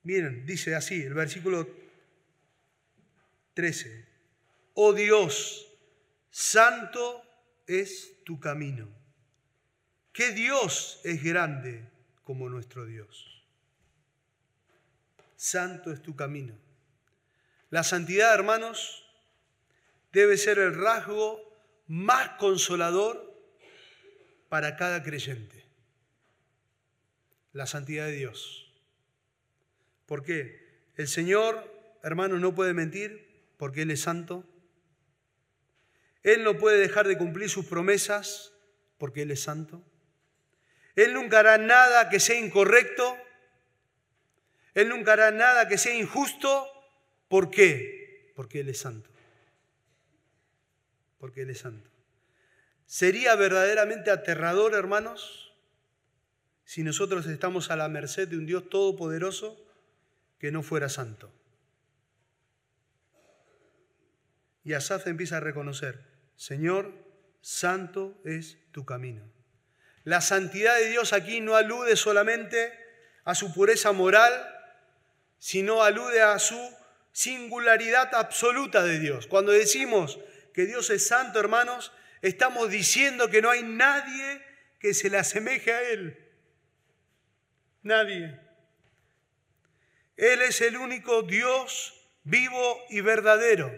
Miren, 0.04 0.46
dice 0.46 0.76
así 0.76 1.02
el 1.02 1.16
versículo 1.16 1.68
13. 3.56 4.08
Oh 4.76 4.94
Dios, 4.94 5.68
santo 6.30 7.24
es 7.66 8.24
tu 8.24 8.40
camino. 8.40 9.07
¿Qué 10.18 10.32
Dios 10.32 11.00
es 11.04 11.22
grande 11.22 11.88
como 12.24 12.50
nuestro 12.50 12.88
Dios? 12.88 13.46
Santo 15.36 15.92
es 15.92 16.02
tu 16.02 16.16
camino. 16.16 16.58
La 17.70 17.84
santidad, 17.84 18.34
hermanos, 18.34 19.08
debe 20.12 20.38
ser 20.38 20.58
el 20.58 20.74
rasgo 20.74 21.40
más 21.86 22.30
consolador 22.40 23.32
para 24.50 24.76
cada 24.76 25.04
creyente. 25.04 25.64
La 27.54 27.68
santidad 27.68 28.08
de 28.08 28.14
Dios. 28.14 28.74
¿Por 30.08 30.24
qué? 30.24 30.82
El 30.96 31.08
Señor, 31.08 31.64
hermano, 32.02 32.40
no 32.40 32.56
puede 32.56 32.74
mentir 32.74 33.52
porque 33.58 33.84
Él 33.84 33.92
es 33.92 34.02
santo. 34.02 34.44
Él 36.24 36.44
no 36.44 36.58
puede 36.58 36.80
dejar 36.80 37.08
de 37.08 37.20
cumplir 37.20 37.52
sus 37.52 37.68
promesas 37.68 38.52
porque 38.98 39.22
Él 39.22 39.30
es 39.30 39.42
santo. 39.42 39.86
Él 40.98 41.14
nunca 41.14 41.40
hará 41.40 41.60
nada 41.60 42.10
que 42.10 42.20
sea 42.20 42.40
incorrecto. 42.40 43.16
Él 44.74 44.90
nunca 44.90 45.14
hará 45.14 45.30
nada 45.30 45.68
que 45.68 45.78
sea 45.78 45.94
injusto. 45.94 46.68
¿Por 47.28 47.52
qué? 47.52 48.34
Porque 48.36 48.62
Él 48.62 48.70
es 48.70 48.80
santo. 48.80 49.08
Porque 51.20 51.44
Él 51.44 51.52
es 51.52 51.60
santo. 51.60 51.88
Sería 52.88 53.36
verdaderamente 53.36 54.10
aterrador, 54.10 54.74
hermanos, 54.74 55.54
si 56.64 56.82
nosotros 56.82 57.28
estamos 57.28 57.70
a 57.70 57.76
la 57.76 57.90
merced 57.90 58.28
de 58.28 58.38
un 58.38 58.48
Dios 58.48 58.68
todopoderoso 58.68 59.64
que 60.40 60.52
no 60.52 60.64
fuera 60.64 60.90
santo. 60.90 61.32
Y 64.64 64.74
Asaf 64.74 65.06
empieza 65.06 65.38
a 65.38 65.42
reconocer, 65.42 66.04
Señor, 66.36 66.92
santo 67.42 68.20
es 68.26 68.58
tu 68.72 68.84
camino. 68.84 69.37
La 70.08 70.22
santidad 70.22 70.78
de 70.78 70.88
Dios 70.88 71.12
aquí 71.12 71.42
no 71.42 71.58
alude 71.58 71.98
solamente 71.98 72.72
a 73.26 73.36
su 73.36 73.54
pureza 73.54 73.92
moral, 73.92 74.32
sino 75.38 75.84
alude 75.84 76.22
a 76.22 76.40
su 76.40 76.58
singularidad 77.12 78.16
absoluta 78.16 78.86
de 78.86 79.00
Dios. 79.00 79.28
Cuando 79.28 79.52
decimos 79.52 80.18
que 80.54 80.66
Dios 80.66 80.90
es 80.92 81.06
santo, 81.06 81.42
hermanos, 81.42 81.92
estamos 82.22 82.70
diciendo 82.70 83.30
que 83.30 83.42
no 83.42 83.50
hay 83.50 83.64
nadie 83.64 84.42
que 84.80 84.94
se 84.94 85.10
le 85.10 85.18
asemeje 85.18 85.74
a 85.74 85.82
Él. 85.82 86.18
Nadie. 87.84 88.40
Él 90.16 90.42
es 90.42 90.62
el 90.62 90.78
único 90.78 91.24
Dios 91.24 91.94
vivo 92.24 92.80
y 92.90 93.02
verdadero. 93.02 93.78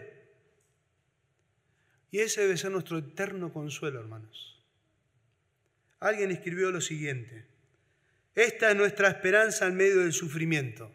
Y 2.12 2.20
ese 2.20 2.42
debe 2.42 2.56
ser 2.56 2.70
nuestro 2.70 2.98
eterno 2.98 3.52
consuelo, 3.52 3.98
hermanos. 3.98 4.49
Alguien 6.00 6.30
escribió 6.30 6.70
lo 6.70 6.80
siguiente. 6.80 7.46
Esta 8.34 8.70
es 8.70 8.76
nuestra 8.76 9.08
esperanza 9.08 9.66
en 9.66 9.76
medio 9.76 10.00
del 10.00 10.12
sufrimiento. 10.12 10.90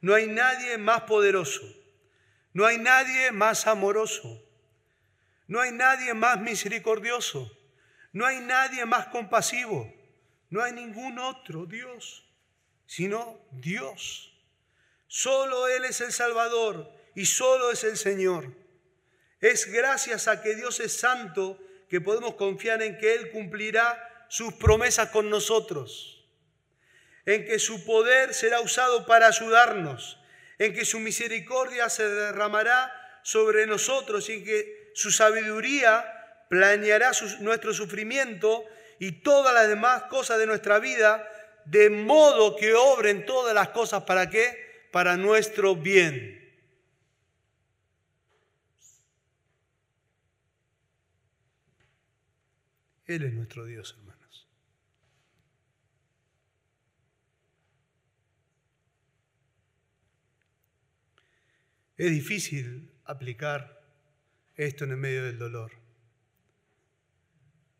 No 0.00 0.14
hay 0.14 0.26
nadie 0.26 0.76
más 0.78 1.02
poderoso. 1.02 1.62
No 2.52 2.66
hay 2.66 2.78
nadie 2.78 3.32
más 3.32 3.66
amoroso. 3.66 4.42
No 5.46 5.60
hay 5.60 5.72
nadie 5.72 6.12
más 6.12 6.40
misericordioso. 6.40 7.50
No 8.12 8.26
hay 8.26 8.40
nadie 8.40 8.84
más 8.84 9.06
compasivo. 9.08 9.92
No 10.50 10.62
hay 10.62 10.72
ningún 10.72 11.18
otro 11.18 11.66
Dios, 11.66 12.24
sino 12.86 13.40
Dios. 13.50 14.32
Solo 15.08 15.68
Él 15.68 15.84
es 15.84 16.00
el 16.00 16.12
Salvador 16.12 16.92
y 17.14 17.26
solo 17.26 17.70
es 17.70 17.84
el 17.84 17.96
Señor. 17.96 18.52
Es 19.40 19.66
gracias 19.66 20.28
a 20.28 20.42
que 20.42 20.54
Dios 20.54 20.80
es 20.80 20.96
santo 20.98 21.58
que 21.94 22.00
podemos 22.00 22.34
confiar 22.34 22.82
en 22.82 22.98
que 22.98 23.14
Él 23.14 23.30
cumplirá 23.30 24.26
sus 24.28 24.52
promesas 24.54 25.10
con 25.10 25.30
nosotros, 25.30 26.26
en 27.24 27.44
que 27.44 27.60
su 27.60 27.84
poder 27.84 28.34
será 28.34 28.60
usado 28.60 29.06
para 29.06 29.28
ayudarnos, 29.28 30.18
en 30.58 30.74
que 30.74 30.84
su 30.84 30.98
misericordia 30.98 31.88
se 31.88 32.08
derramará 32.08 32.92
sobre 33.22 33.68
nosotros 33.68 34.28
y 34.28 34.32
en 34.32 34.44
que 34.44 34.90
su 34.96 35.12
sabiduría 35.12 36.04
planeará 36.50 37.12
nuestro 37.38 37.72
sufrimiento 37.72 38.64
y 38.98 39.22
todas 39.22 39.54
las 39.54 39.68
demás 39.68 40.02
cosas 40.10 40.40
de 40.40 40.46
nuestra 40.46 40.80
vida, 40.80 41.24
de 41.64 41.90
modo 41.90 42.56
que 42.56 42.74
obren 42.74 43.24
todas 43.24 43.54
las 43.54 43.68
cosas 43.68 44.02
para 44.02 44.28
qué? 44.28 44.88
Para 44.90 45.16
nuestro 45.16 45.76
bien. 45.76 46.43
Él 53.06 53.24
es 53.24 53.34
nuestro 53.34 53.66
Dios, 53.66 53.94
hermanos. 53.98 54.48
Es 61.96 62.10
difícil 62.10 62.90
aplicar 63.04 63.82
esto 64.56 64.84
en 64.84 64.92
el 64.92 64.96
medio 64.96 65.24
del 65.24 65.38
dolor. 65.38 65.72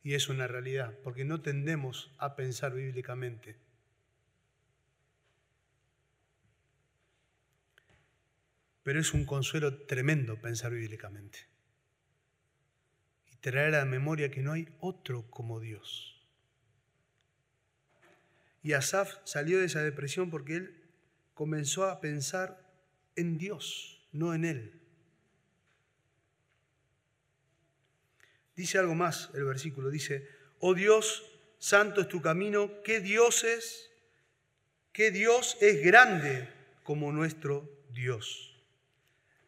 Y 0.02 0.14
es 0.14 0.28
una 0.28 0.46
realidad, 0.46 0.98
porque 1.02 1.24
no 1.24 1.40
tendemos 1.40 2.14
a 2.18 2.36
pensar 2.36 2.74
bíblicamente. 2.74 3.56
Pero 8.82 9.00
es 9.00 9.14
un 9.14 9.24
consuelo 9.24 9.86
tremendo 9.86 10.38
pensar 10.38 10.72
bíblicamente 10.72 11.53
traer 13.50 13.74
a 13.74 13.80
la 13.80 13.84
memoria 13.84 14.30
que 14.30 14.40
no 14.40 14.52
hay 14.52 14.66
otro 14.80 15.28
como 15.28 15.60
Dios. 15.60 16.18
Y 18.62 18.72
Asaf 18.72 19.18
salió 19.24 19.58
de 19.58 19.66
esa 19.66 19.82
depresión 19.82 20.30
porque 20.30 20.56
él 20.56 20.82
comenzó 21.34 21.84
a 21.84 22.00
pensar 22.00 22.58
en 23.16 23.36
Dios, 23.36 24.02
no 24.12 24.32
en 24.32 24.46
él. 24.46 24.80
Dice 28.56 28.78
algo 28.78 28.94
más 28.94 29.28
el 29.34 29.44
versículo, 29.44 29.90
dice, 29.90 30.26
oh 30.60 30.72
Dios, 30.72 31.22
santo 31.58 32.00
es 32.00 32.08
tu 32.08 32.22
camino, 32.22 32.82
qué 32.82 33.00
Dios 33.00 33.44
es, 33.44 33.90
qué 34.92 35.10
Dios 35.10 35.58
es 35.60 35.84
grande 35.84 36.48
como 36.82 37.12
nuestro 37.12 37.84
Dios. 37.90 38.56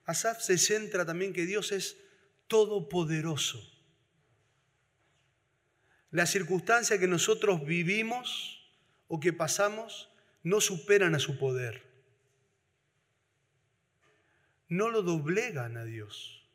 Asaf 0.04 0.42
se 0.42 0.58
centra 0.58 1.06
también 1.06 1.32
que 1.32 1.46
Dios 1.46 1.72
es 1.72 1.96
todopoderoso. 2.46 3.75
Las 6.10 6.30
circunstancias 6.30 6.98
que 6.98 7.08
nosotros 7.08 7.64
vivimos 7.64 8.60
o 9.08 9.20
que 9.20 9.32
pasamos 9.32 10.08
no 10.42 10.60
superan 10.60 11.14
a 11.14 11.18
su 11.18 11.38
poder. 11.38 11.82
No 14.68 14.90
lo 14.90 15.02
doblegan 15.02 15.76
a 15.76 15.84
Dios. 15.84 16.48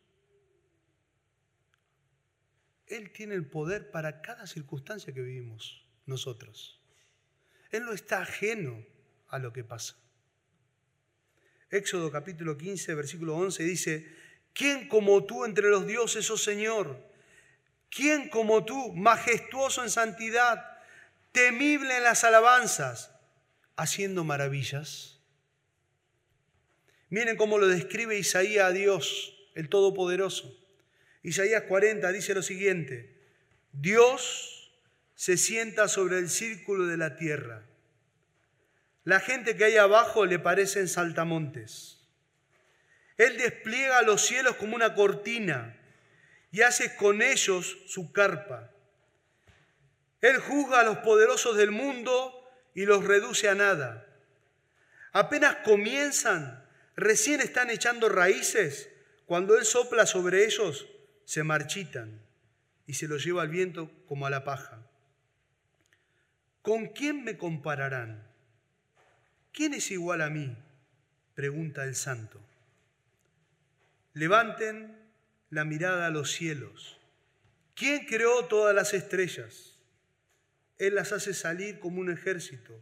Él 2.87 3.11
tiene 3.11 3.35
el 3.35 3.45
poder 3.45 3.91
para 3.91 4.21
cada 4.21 4.47
circunstancia 4.47 5.13
que 5.13 5.21
vivimos 5.21 5.85
nosotros. 6.05 6.81
Él 7.71 7.85
no 7.85 7.93
está 7.93 8.21
ajeno 8.21 8.85
a 9.29 9.39
lo 9.39 9.53
que 9.53 9.63
pasa. 9.63 9.95
Éxodo 11.69 12.11
capítulo 12.11 12.57
15, 12.57 12.93
versículo 12.95 13.35
11 13.37 13.63
dice, 13.63 14.15
¿quién 14.53 14.89
como 14.89 15.23
tú 15.23 15.45
entre 15.45 15.69
los 15.69 15.87
dioses, 15.87 16.29
oh 16.29 16.37
Señor? 16.37 17.10
¿Quién 17.91 18.29
como 18.29 18.63
tú, 18.63 18.93
majestuoso 18.93 19.83
en 19.83 19.89
santidad, 19.89 20.65
temible 21.33 21.97
en 21.97 22.03
las 22.03 22.23
alabanzas, 22.23 23.11
haciendo 23.75 24.23
maravillas? 24.23 25.19
Miren 27.09 27.35
cómo 27.35 27.57
lo 27.57 27.67
describe 27.67 28.17
Isaías 28.17 28.69
a 28.69 28.71
Dios, 28.71 29.37
el 29.55 29.67
Todopoderoso. 29.67 30.57
Isaías 31.21 31.63
40 31.63 32.09
dice 32.13 32.33
lo 32.33 32.41
siguiente, 32.41 33.19
Dios 33.73 34.71
se 35.15 35.35
sienta 35.35 35.89
sobre 35.89 36.17
el 36.17 36.29
círculo 36.29 36.87
de 36.87 36.95
la 36.95 37.17
tierra. 37.17 37.65
La 39.03 39.19
gente 39.19 39.57
que 39.57 39.65
hay 39.65 39.75
abajo 39.75 40.25
le 40.25 40.39
parecen 40.39 40.87
saltamontes. 40.87 41.99
Él 43.17 43.37
despliega 43.37 44.01
los 44.03 44.25
cielos 44.25 44.55
como 44.55 44.77
una 44.77 44.95
cortina 44.95 45.77
y 46.51 46.61
hace 46.61 46.95
con 46.95 47.21
ellos 47.21 47.77
su 47.87 48.11
carpa. 48.11 48.71
Él 50.19 50.37
juzga 50.37 50.81
a 50.81 50.83
los 50.83 50.97
poderosos 50.99 51.57
del 51.57 51.71
mundo 51.71 52.37
y 52.75 52.85
los 52.85 53.03
reduce 53.03 53.49
a 53.49 53.55
nada. 53.55 54.07
Apenas 55.13 55.57
comienzan, 55.63 56.63
recién 56.95 57.41
están 57.41 57.69
echando 57.69 58.07
raíces, 58.09 58.89
cuando 59.25 59.57
Él 59.57 59.65
sopla 59.65 60.05
sobre 60.05 60.45
ellos, 60.45 60.87
se 61.25 61.43
marchitan 61.43 62.21
y 62.85 62.95
se 62.95 63.07
los 63.07 63.23
lleva 63.23 63.43
al 63.43 63.49
viento 63.49 63.89
como 64.05 64.25
a 64.25 64.29
la 64.29 64.43
paja. 64.43 64.85
¿Con 66.61 66.87
quién 66.89 67.23
me 67.23 67.37
compararán? 67.37 68.27
¿Quién 69.53 69.73
es 69.73 69.89
igual 69.91 70.21
a 70.21 70.29
mí? 70.29 70.55
Pregunta 71.33 71.83
el 71.85 71.95
santo. 71.95 72.39
Levanten 74.13 75.00
la 75.51 75.65
mirada 75.65 76.07
a 76.07 76.09
los 76.09 76.31
cielos. 76.31 76.97
¿Quién 77.75 78.05
creó 78.05 78.45
todas 78.45 78.73
las 78.73 78.95
estrellas? 78.95 79.77
Él 80.79 80.95
las 80.95 81.11
hace 81.11 81.33
salir 81.33 81.79
como 81.79 81.99
un 81.99 82.09
ejército, 82.09 82.73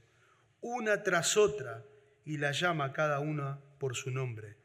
una 0.61 1.03
tras 1.03 1.35
otra, 1.35 1.83
y 2.23 2.37
las 2.37 2.59
llama 2.59 2.93
cada 2.93 3.19
una 3.19 3.59
por 3.79 3.95
su 3.95 4.11
nombre. 4.11 4.55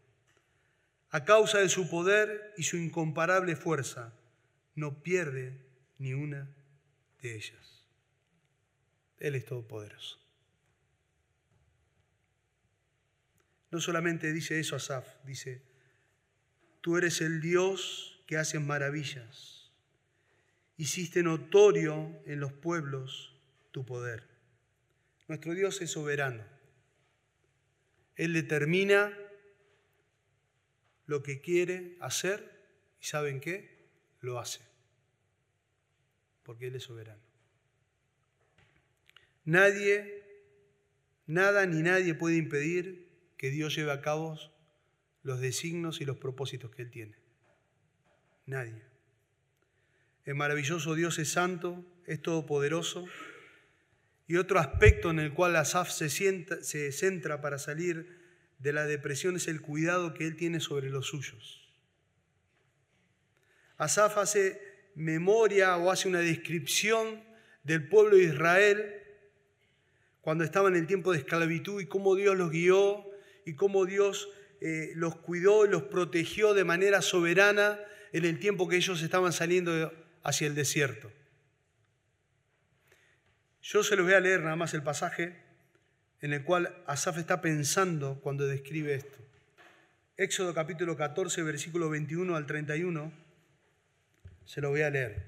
A 1.10 1.24
causa 1.24 1.58
de 1.58 1.68
su 1.68 1.88
poder 1.88 2.52
y 2.58 2.64
su 2.64 2.76
incomparable 2.76 3.56
fuerza, 3.56 4.12
no 4.74 5.02
pierde 5.02 5.64
ni 5.98 6.12
una 6.12 6.54
de 7.22 7.36
ellas. 7.36 7.86
Él 9.18 9.34
es 9.34 9.46
todopoderoso. 9.46 10.20
No 13.70 13.80
solamente 13.80 14.32
dice 14.32 14.60
eso 14.60 14.76
Asaf, 14.76 15.06
dice, 15.24 15.62
tú 16.84 16.98
eres 16.98 17.22
el 17.22 17.40
Dios 17.40 18.22
que 18.26 18.36
hace 18.36 18.58
maravillas. 18.58 19.72
Hiciste 20.76 21.22
notorio 21.22 22.20
en 22.26 22.40
los 22.40 22.52
pueblos 22.52 23.34
tu 23.70 23.86
poder. 23.86 24.28
Nuestro 25.26 25.54
Dios 25.54 25.80
es 25.80 25.92
soberano. 25.92 26.44
Él 28.16 28.34
determina 28.34 29.18
lo 31.06 31.22
que 31.22 31.40
quiere 31.40 31.96
hacer 32.00 32.66
y 33.00 33.06
¿saben 33.06 33.40
qué? 33.40 33.88
Lo 34.20 34.38
hace. 34.38 34.60
Porque 36.42 36.66
Él 36.66 36.76
es 36.76 36.82
soberano. 36.82 37.22
Nadie, 39.46 40.22
nada 41.24 41.64
ni 41.64 41.80
nadie 41.80 42.12
puede 42.12 42.36
impedir 42.36 43.08
que 43.38 43.48
Dios 43.48 43.74
lleve 43.74 43.92
a 43.92 44.02
cabo 44.02 44.38
los 45.24 45.40
designos 45.40 46.00
y 46.00 46.04
los 46.04 46.18
propósitos 46.18 46.70
que 46.70 46.82
Él 46.82 46.90
tiene. 46.90 47.16
Nadie. 48.46 48.82
El 50.24 50.36
maravilloso 50.36 50.94
Dios 50.94 51.18
es 51.18 51.30
santo, 51.30 51.84
es 52.06 52.22
todopoderoso. 52.22 53.06
Y 54.28 54.36
otro 54.36 54.58
aspecto 54.58 55.10
en 55.10 55.18
el 55.18 55.32
cual 55.34 55.56
Asaf 55.56 55.90
se, 55.90 56.08
se 56.08 56.92
centra 56.92 57.40
para 57.40 57.58
salir 57.58 58.22
de 58.58 58.72
la 58.72 58.86
depresión 58.86 59.36
es 59.36 59.48
el 59.48 59.60
cuidado 59.60 60.14
que 60.14 60.26
él 60.26 60.36
tiene 60.36 60.60
sobre 60.60 60.88
los 60.88 61.06
suyos. 61.06 61.68
Asaf 63.76 64.18
hace 64.18 64.60
memoria 64.94 65.76
o 65.76 65.90
hace 65.90 66.08
una 66.08 66.20
descripción 66.20 67.22
del 67.64 67.88
pueblo 67.88 68.16
de 68.16 68.24
Israel 68.24 69.02
cuando 70.20 70.44
estaba 70.44 70.68
en 70.68 70.76
el 70.76 70.86
tiempo 70.86 71.12
de 71.12 71.18
esclavitud 71.18 71.80
y 71.80 71.86
cómo 71.86 72.14
Dios 72.14 72.36
los 72.36 72.50
guió 72.50 73.04
y 73.44 73.54
cómo 73.54 73.84
Dios 73.84 74.28
eh, 74.66 74.92
los 74.94 75.16
cuidó 75.16 75.66
los 75.66 75.82
protegió 75.82 76.54
de 76.54 76.64
manera 76.64 77.02
soberana 77.02 77.78
en 78.14 78.24
el 78.24 78.38
tiempo 78.38 78.66
que 78.66 78.76
ellos 78.76 79.02
estaban 79.02 79.34
saliendo 79.34 79.92
hacia 80.22 80.46
el 80.46 80.54
desierto. 80.54 81.12
Yo 83.60 83.84
se 83.84 83.94
los 83.94 84.06
voy 84.06 84.14
a 84.14 84.20
leer 84.20 84.40
nada 84.40 84.56
más 84.56 84.72
el 84.72 84.82
pasaje 84.82 85.36
en 86.22 86.32
el 86.32 86.44
cual 86.44 86.82
Asaf 86.86 87.18
está 87.18 87.42
pensando 87.42 88.20
cuando 88.22 88.46
describe 88.46 88.94
esto. 88.94 89.18
Éxodo 90.16 90.54
capítulo 90.54 90.96
14, 90.96 91.42
versículo 91.42 91.90
21 91.90 92.34
al 92.34 92.46
31, 92.46 93.12
se 94.46 94.62
lo 94.62 94.70
voy 94.70 94.80
a 94.80 94.88
leer. 94.88 95.26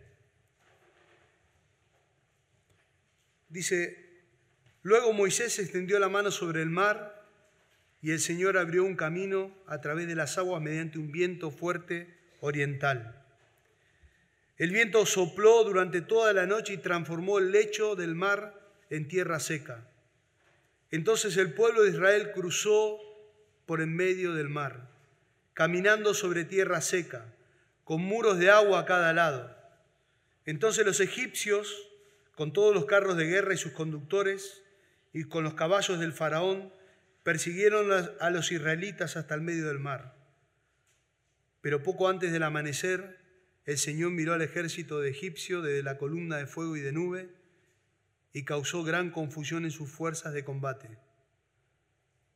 Dice, 3.51 4.23
luego 4.81 5.13
Moisés 5.13 5.59
extendió 5.59 5.99
la 5.99 6.09
mano 6.09 6.31
sobre 6.31 6.63
el 6.63 6.71
mar 6.71 7.16
y 8.07 8.13
el 8.13 8.21
Señor 8.21 8.57
abrió 8.57 8.85
un 8.85 8.95
camino 8.95 9.51
a 9.67 9.81
través 9.81 10.07
de 10.07 10.15
las 10.15 10.39
aguas 10.39 10.63
mediante 10.63 10.99
un 10.99 11.11
viento 11.11 11.51
fuerte 11.51 12.15
oriental. 12.39 13.25
El 14.59 14.71
viento 14.71 15.05
sopló 15.07 15.65
durante 15.65 16.01
toda 16.01 16.33
la 16.33 16.47
noche 16.47 16.75
y 16.75 16.79
transformó 16.79 17.39
el 17.39 17.51
lecho 17.51 17.97
del 17.97 18.15
mar 18.15 18.55
en 18.91 19.09
tierra 19.09 19.41
seca 19.41 19.89
entonces 20.91 21.37
el 21.37 21.53
pueblo 21.53 21.83
de 21.83 21.91
Israel 21.91 22.31
cruzó 22.33 22.99
por 23.67 23.81
en 23.81 23.95
medio 23.95 24.35
del 24.35 24.49
mar, 24.49 24.89
caminando 25.53 26.15
sobre 26.15 26.45
tierra 26.45 26.81
seca, 26.81 27.27
con 27.85 28.03
muros 28.03 28.39
de 28.39 28.51
agua 28.51 28.81
a 28.81 28.85
cada 28.85 29.13
lado. 29.13 29.55
Entonces 30.45 30.87
los 30.87 31.01
egipcios, 31.01 31.89
con 32.37 32.53
todos 32.53 32.75
los 32.75 32.85
carros 32.85 33.17
de 33.17 33.27
guerra 33.27 33.55
y 33.55 33.59
sus 33.59 33.73
conductores, 33.73 34.63
y 35.13 35.25
con 35.25 35.43
los 35.43 35.55
caballos 35.55 35.99
del 35.99 36.13
faraón, 36.13 36.73
persiguieron 37.27 37.91
a 38.21 38.31
los 38.31 38.53
israelitas 38.53 39.17
hasta 39.17 39.35
el 39.35 39.41
medio 39.41 39.67
del 39.67 39.81
mar. 39.81 40.15
Pero 41.61 41.83
poco 41.83 42.09
antes 42.09 42.31
del 42.31 42.45
amanecer, 42.45 43.19
el 43.65 43.79
Señor 43.79 44.13
miró 44.13 44.35
al 44.35 44.43
ejército 44.43 45.01
de 45.01 45.11
egipcio 45.11 45.61
desde 45.61 45.83
la 45.83 45.99
columna 45.99 46.37
de 46.37 46.47
fuego 46.47 46.77
y 46.77 46.83
de 46.83 46.93
nube, 46.93 47.29
y 48.33 48.45
causó 48.45 48.85
gran 48.85 49.11
confusión 49.11 49.65
en 49.65 49.73
sus 49.73 49.91
fuerzas 49.91 50.35
de 50.35 50.45
combate. 50.45 50.89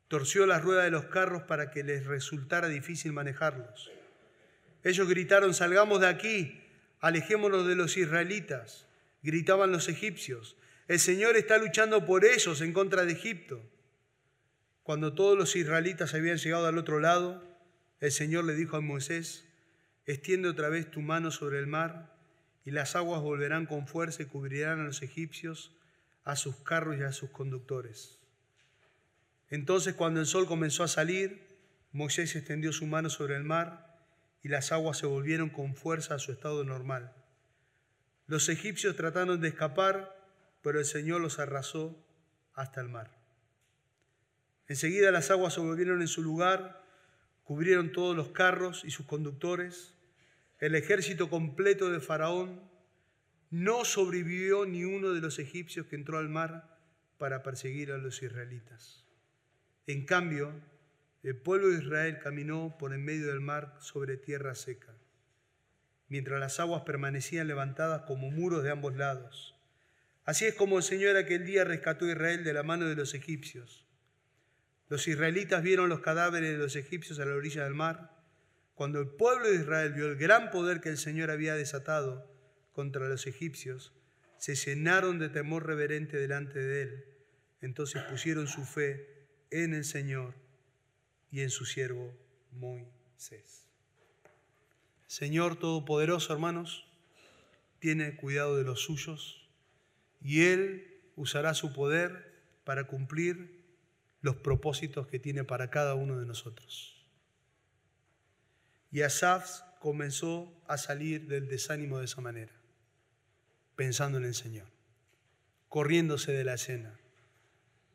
Torció 0.09 0.45
la 0.45 0.59
rueda 0.59 0.83
de 0.83 0.91
los 0.91 1.05
carros 1.05 1.45
para 1.45 1.71
que 1.71 1.85
les 1.85 2.07
resultara 2.07 2.67
difícil 2.67 3.13
manejarlos. 3.13 3.93
Ellos 4.83 5.09
gritaron, 5.09 5.55
salgamos 5.55 6.01
de 6.01 6.09
aquí, 6.09 6.65
alejémonos 6.99 7.65
de 7.69 7.77
los 7.77 7.97
israelitas. 7.97 8.89
Gritaban 9.23 9.71
los 9.71 9.89
egipcios, 9.89 10.57
el 10.89 10.99
Señor 10.99 11.37
está 11.37 11.59
luchando 11.59 12.05
por 12.05 12.25
ellos 12.25 12.61
en 12.61 12.73
contra 12.73 13.05
de 13.05 13.13
Egipto. 13.13 13.63
Cuando 14.91 15.13
todos 15.13 15.39
los 15.39 15.55
israelitas 15.55 16.15
habían 16.15 16.39
llegado 16.39 16.67
al 16.67 16.77
otro 16.77 16.99
lado, 16.99 17.45
el 18.01 18.11
Señor 18.11 18.43
le 18.43 18.57
dijo 18.57 18.77
a 18.77 18.81
Moisés, 18.81 19.45
extiende 20.05 20.49
otra 20.49 20.69
vez 20.69 20.91
tu 20.91 21.01
mano 21.01 21.31
sobre 21.31 21.61
el 21.61 21.69
mar, 21.69 22.13
y 22.65 22.73
las 22.73 22.97
aguas 22.97 23.23
volverán 23.23 23.67
con 23.67 23.87
fuerza 23.87 24.25
y 24.25 24.27
cubrirán 24.27 24.81
a 24.81 24.83
los 24.83 25.03
egipcios 25.03 25.71
a 26.25 26.35
sus 26.35 26.57
carros 26.57 26.97
y 26.99 27.05
a 27.05 27.13
sus 27.13 27.31
conductores. 27.31 28.19
Entonces 29.49 29.95
cuando 29.95 30.19
el 30.19 30.27
sol 30.27 30.49
comenzó 30.49 30.83
a 30.83 30.89
salir, 30.89 31.57
Moisés 31.93 32.35
extendió 32.35 32.73
su 32.73 32.85
mano 32.85 33.11
sobre 33.11 33.37
el 33.37 33.45
mar 33.45 33.97
y 34.43 34.49
las 34.49 34.73
aguas 34.73 34.99
se 34.99 35.07
volvieron 35.07 35.51
con 35.51 35.77
fuerza 35.77 36.17
a 36.17 36.19
su 36.19 36.33
estado 36.33 36.65
normal. 36.65 37.15
Los 38.27 38.49
egipcios 38.49 38.97
trataron 38.97 39.41
de 39.41 39.51
escapar, 39.51 40.17
pero 40.63 40.81
el 40.81 40.85
Señor 40.85 41.21
los 41.21 41.39
arrasó 41.39 42.05
hasta 42.55 42.81
el 42.81 42.89
mar. 42.89 43.20
Enseguida 44.71 45.11
las 45.11 45.33
aguas 45.33 45.55
se 45.55 45.61
volvieron 45.61 46.01
en 46.01 46.07
su 46.07 46.23
lugar, 46.23 46.81
cubrieron 47.43 47.91
todos 47.91 48.15
los 48.15 48.29
carros 48.29 48.85
y 48.85 48.93
sus 48.93 49.05
conductores. 49.05 49.97
El 50.61 50.77
ejército 50.77 51.29
completo 51.29 51.91
de 51.91 51.99
Faraón 51.99 52.61
no 53.51 53.85
sobrevivió 53.85 54.67
ni 54.67 54.85
uno 54.85 55.13
de 55.13 55.21
los 55.21 55.41
egipcios 55.41 55.87
que 55.87 55.97
entró 55.97 56.19
al 56.19 56.29
mar 56.29 56.79
para 57.19 57.43
perseguir 57.43 57.91
a 57.91 57.99
los 57.99 58.23
israelitas. 58.23 59.05
En 59.89 60.07
cambio, 60.07 60.53
el 61.25 61.37
pueblo 61.37 61.71
de 61.71 61.83
Israel 61.83 62.21
caminó 62.23 62.77
por 62.79 62.95
en 62.95 63.05
medio 63.05 63.27
del 63.27 63.41
mar 63.41 63.77
sobre 63.81 64.19
tierra 64.19 64.55
seca, 64.55 64.95
mientras 66.07 66.39
las 66.39 66.61
aguas 66.61 66.83
permanecían 66.83 67.49
levantadas 67.49 68.03
como 68.03 68.31
muros 68.31 68.63
de 68.63 68.71
ambos 68.71 68.95
lados. 68.95 69.57
Así 70.25 70.45
es 70.45 70.55
como 70.55 70.77
el 70.77 70.85
Señor 70.85 71.17
aquel 71.17 71.45
día 71.45 71.65
rescató 71.65 72.05
a 72.05 72.13
Israel 72.13 72.45
de 72.45 72.53
la 72.53 72.63
mano 72.63 72.87
de 72.87 72.95
los 72.95 73.15
egipcios. 73.15 73.90
Los 74.91 75.07
israelitas 75.07 75.63
vieron 75.63 75.89
los 75.89 76.01
cadáveres 76.01 76.51
de 76.51 76.59
los 76.59 76.75
egipcios 76.75 77.21
a 77.21 77.25
la 77.25 77.37
orilla 77.37 77.63
del 77.63 77.75
mar. 77.75 78.11
Cuando 78.75 78.99
el 78.99 79.07
pueblo 79.07 79.49
de 79.49 79.55
Israel 79.55 79.93
vio 79.93 80.09
el 80.09 80.17
gran 80.17 80.51
poder 80.51 80.81
que 80.81 80.89
el 80.89 80.99
Señor 80.99 81.31
había 81.31 81.55
desatado, 81.55 82.29
contra 82.73 83.09
los 83.09 83.29
egipcios, 83.29 83.93
se 84.37 84.57
llenaron 84.57 85.21
de 85.21 85.29
temor 85.29 85.65
reverente 85.65 86.17
delante 86.17 86.59
de 86.59 86.83
él. 86.83 87.05
Entonces 87.61 88.03
pusieron 88.03 88.49
su 88.49 88.65
fe 88.65 89.29
en 89.51 89.75
el 89.75 89.85
Señor 89.85 90.35
y 91.31 91.43
en 91.43 91.51
su 91.51 91.67
siervo 91.67 92.13
Moisés. 92.51 93.69
Señor 95.07 95.57
Todopoderoso, 95.57 96.33
hermanos, 96.33 96.89
tiene 97.79 98.17
cuidado 98.17 98.57
de 98.57 98.65
los 98.65 98.81
suyos 98.81 99.49
y 100.21 100.47
Él 100.47 101.01
usará 101.15 101.55
su 101.55 101.73
poder 101.73 102.43
para 102.65 102.89
cumplir 102.89 103.60
los 104.21 104.37
propósitos 104.37 105.07
que 105.07 105.19
tiene 105.19 105.45
para 105.45 105.71
cada 105.71 105.95
uno 105.95 106.19
de 106.19 106.27
nosotros. 106.27 107.07
Y 108.93 109.03
Asaf 109.03 109.63
comenzó 109.79 110.53
a 110.67 110.77
salir 110.77 111.27
del 111.27 111.49
desánimo 111.49 111.99
de 111.99 112.05
esa 112.05 112.21
manera 112.21 112.61
pensando 113.81 114.19
en 114.19 114.27
el 114.27 114.35
Señor, 114.35 114.67
corriéndose 115.71 116.33
de 116.33 116.45
la 116.45 116.53
escena, 116.53 117.01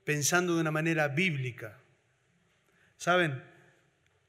pensando 0.04 0.56
de 0.56 0.62
una 0.62 0.72
manera 0.72 1.10
bíblica. 1.10 1.78
Saben, 2.98 3.44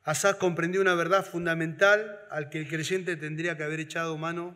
Asaf 0.05 0.37
comprendió 0.37 0.83
una 0.83 0.95
verdad 0.95 1.25
fundamental 1.25 2.21
al 2.31 2.51
que 2.51 2.59
el 2.59 2.69
creyente 2.69 3.17
tendría 3.17 3.57
que 3.57 3.63
haber 3.63 3.81
echado 3.81 4.19
mano 4.19 4.55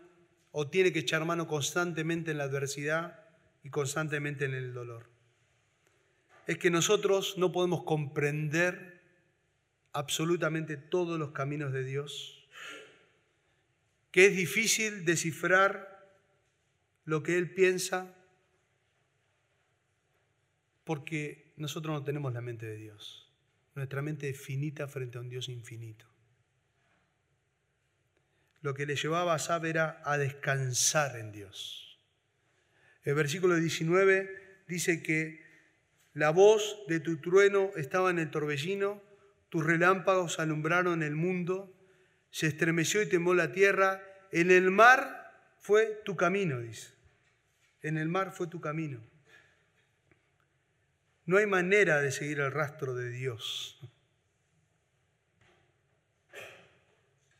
o 0.52 0.68
tiene 0.68 0.92
que 0.92 0.98
echar 0.98 1.24
mano 1.24 1.46
constantemente 1.46 2.32
en 2.32 2.36
la 2.36 2.44
adversidad 2.44 3.24
y 3.62 3.70
constantemente 3.70 4.44
en 4.44 4.52
el 4.52 4.74
dolor. 4.74 5.09
Es 6.50 6.58
que 6.58 6.68
nosotros 6.68 7.38
no 7.38 7.52
podemos 7.52 7.84
comprender 7.84 9.00
absolutamente 9.92 10.76
todos 10.76 11.16
los 11.16 11.30
caminos 11.30 11.72
de 11.72 11.84
Dios, 11.84 12.44
que 14.10 14.26
es 14.26 14.36
difícil 14.36 15.04
descifrar 15.04 16.10
lo 17.04 17.22
que 17.22 17.38
Él 17.38 17.54
piensa 17.54 18.16
porque 20.82 21.52
nosotros 21.56 21.94
no 21.94 22.02
tenemos 22.02 22.32
la 22.32 22.40
mente 22.40 22.66
de 22.66 22.78
Dios. 22.78 23.30
Nuestra 23.76 24.02
mente 24.02 24.28
es 24.28 24.40
finita 24.40 24.88
frente 24.88 25.18
a 25.18 25.20
un 25.20 25.28
Dios 25.28 25.48
infinito. 25.48 26.06
Lo 28.60 28.74
que 28.74 28.86
le 28.86 28.96
llevaba 28.96 29.34
a 29.34 29.38
Sab 29.38 29.66
era 29.66 30.02
a 30.04 30.18
descansar 30.18 31.16
en 31.16 31.30
Dios. 31.30 32.00
El 33.04 33.14
versículo 33.14 33.54
19 33.54 34.64
dice 34.66 35.00
que 35.00 35.48
la 36.12 36.30
voz 36.30 36.78
de 36.88 37.00
tu 37.00 37.20
trueno 37.20 37.70
estaba 37.76 38.10
en 38.10 38.18
el 38.18 38.30
torbellino, 38.30 39.02
tus 39.48 39.64
relámpagos 39.64 40.38
alumbraron 40.38 41.02
el 41.02 41.14
mundo, 41.14 41.72
se 42.30 42.46
estremeció 42.46 43.02
y 43.02 43.08
tembló 43.08 43.34
la 43.34 43.52
tierra, 43.52 44.02
en 44.32 44.50
el 44.50 44.70
mar 44.70 45.32
fue 45.58 46.00
tu 46.04 46.16
camino, 46.16 46.60
dice. 46.60 46.94
En 47.82 47.96
el 47.96 48.08
mar 48.08 48.32
fue 48.32 48.46
tu 48.46 48.60
camino. 48.60 49.00
No 51.26 51.36
hay 51.36 51.46
manera 51.46 52.00
de 52.00 52.10
seguir 52.10 52.40
el 52.40 52.50
rastro 52.50 52.94
de 52.94 53.10
Dios. 53.10 53.78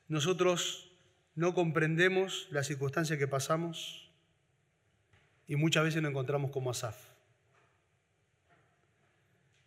Nosotros 0.08 0.92
no 1.34 1.54
comprendemos 1.54 2.48
la 2.50 2.64
circunstancia 2.64 3.18
que 3.18 3.28
pasamos 3.28 4.10
y 5.46 5.56
muchas 5.56 5.84
veces 5.84 6.02
nos 6.02 6.10
encontramos 6.10 6.50
como 6.50 6.70
Asaf. 6.70 7.09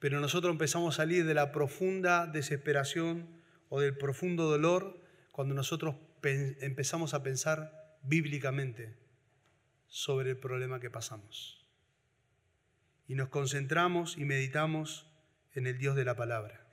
Pero 0.04 0.20
nosotros 0.20 0.51
empezamos 0.51 0.93
a 0.93 0.97
salir 0.97 1.26
de 1.26 1.34
la 1.34 1.54
profunda 1.54 2.28
desesperación 2.28 3.26
o 3.70 3.80
del 3.80 3.95
profundo 3.95 4.49
dolor 4.49 4.99
cuando 5.32 5.56
nosotros 5.56 5.95
empezamos 6.22 7.14
a 7.14 7.24
pensar 7.24 7.97
bíblicamente 8.04 8.97
sobre 9.88 10.32
el 10.32 10.38
problema 10.38 10.82
que 10.82 10.89
pasamos 10.89 11.66
y 13.08 13.16
nos 13.16 13.30
concentramos 13.30 14.18
y 14.18 14.26
meditamos 14.26 15.08
en 15.54 15.68
el 15.68 15.78
Dios 15.78 15.95
de 15.95 16.04
la 16.04 16.18
palabra. 16.18 16.68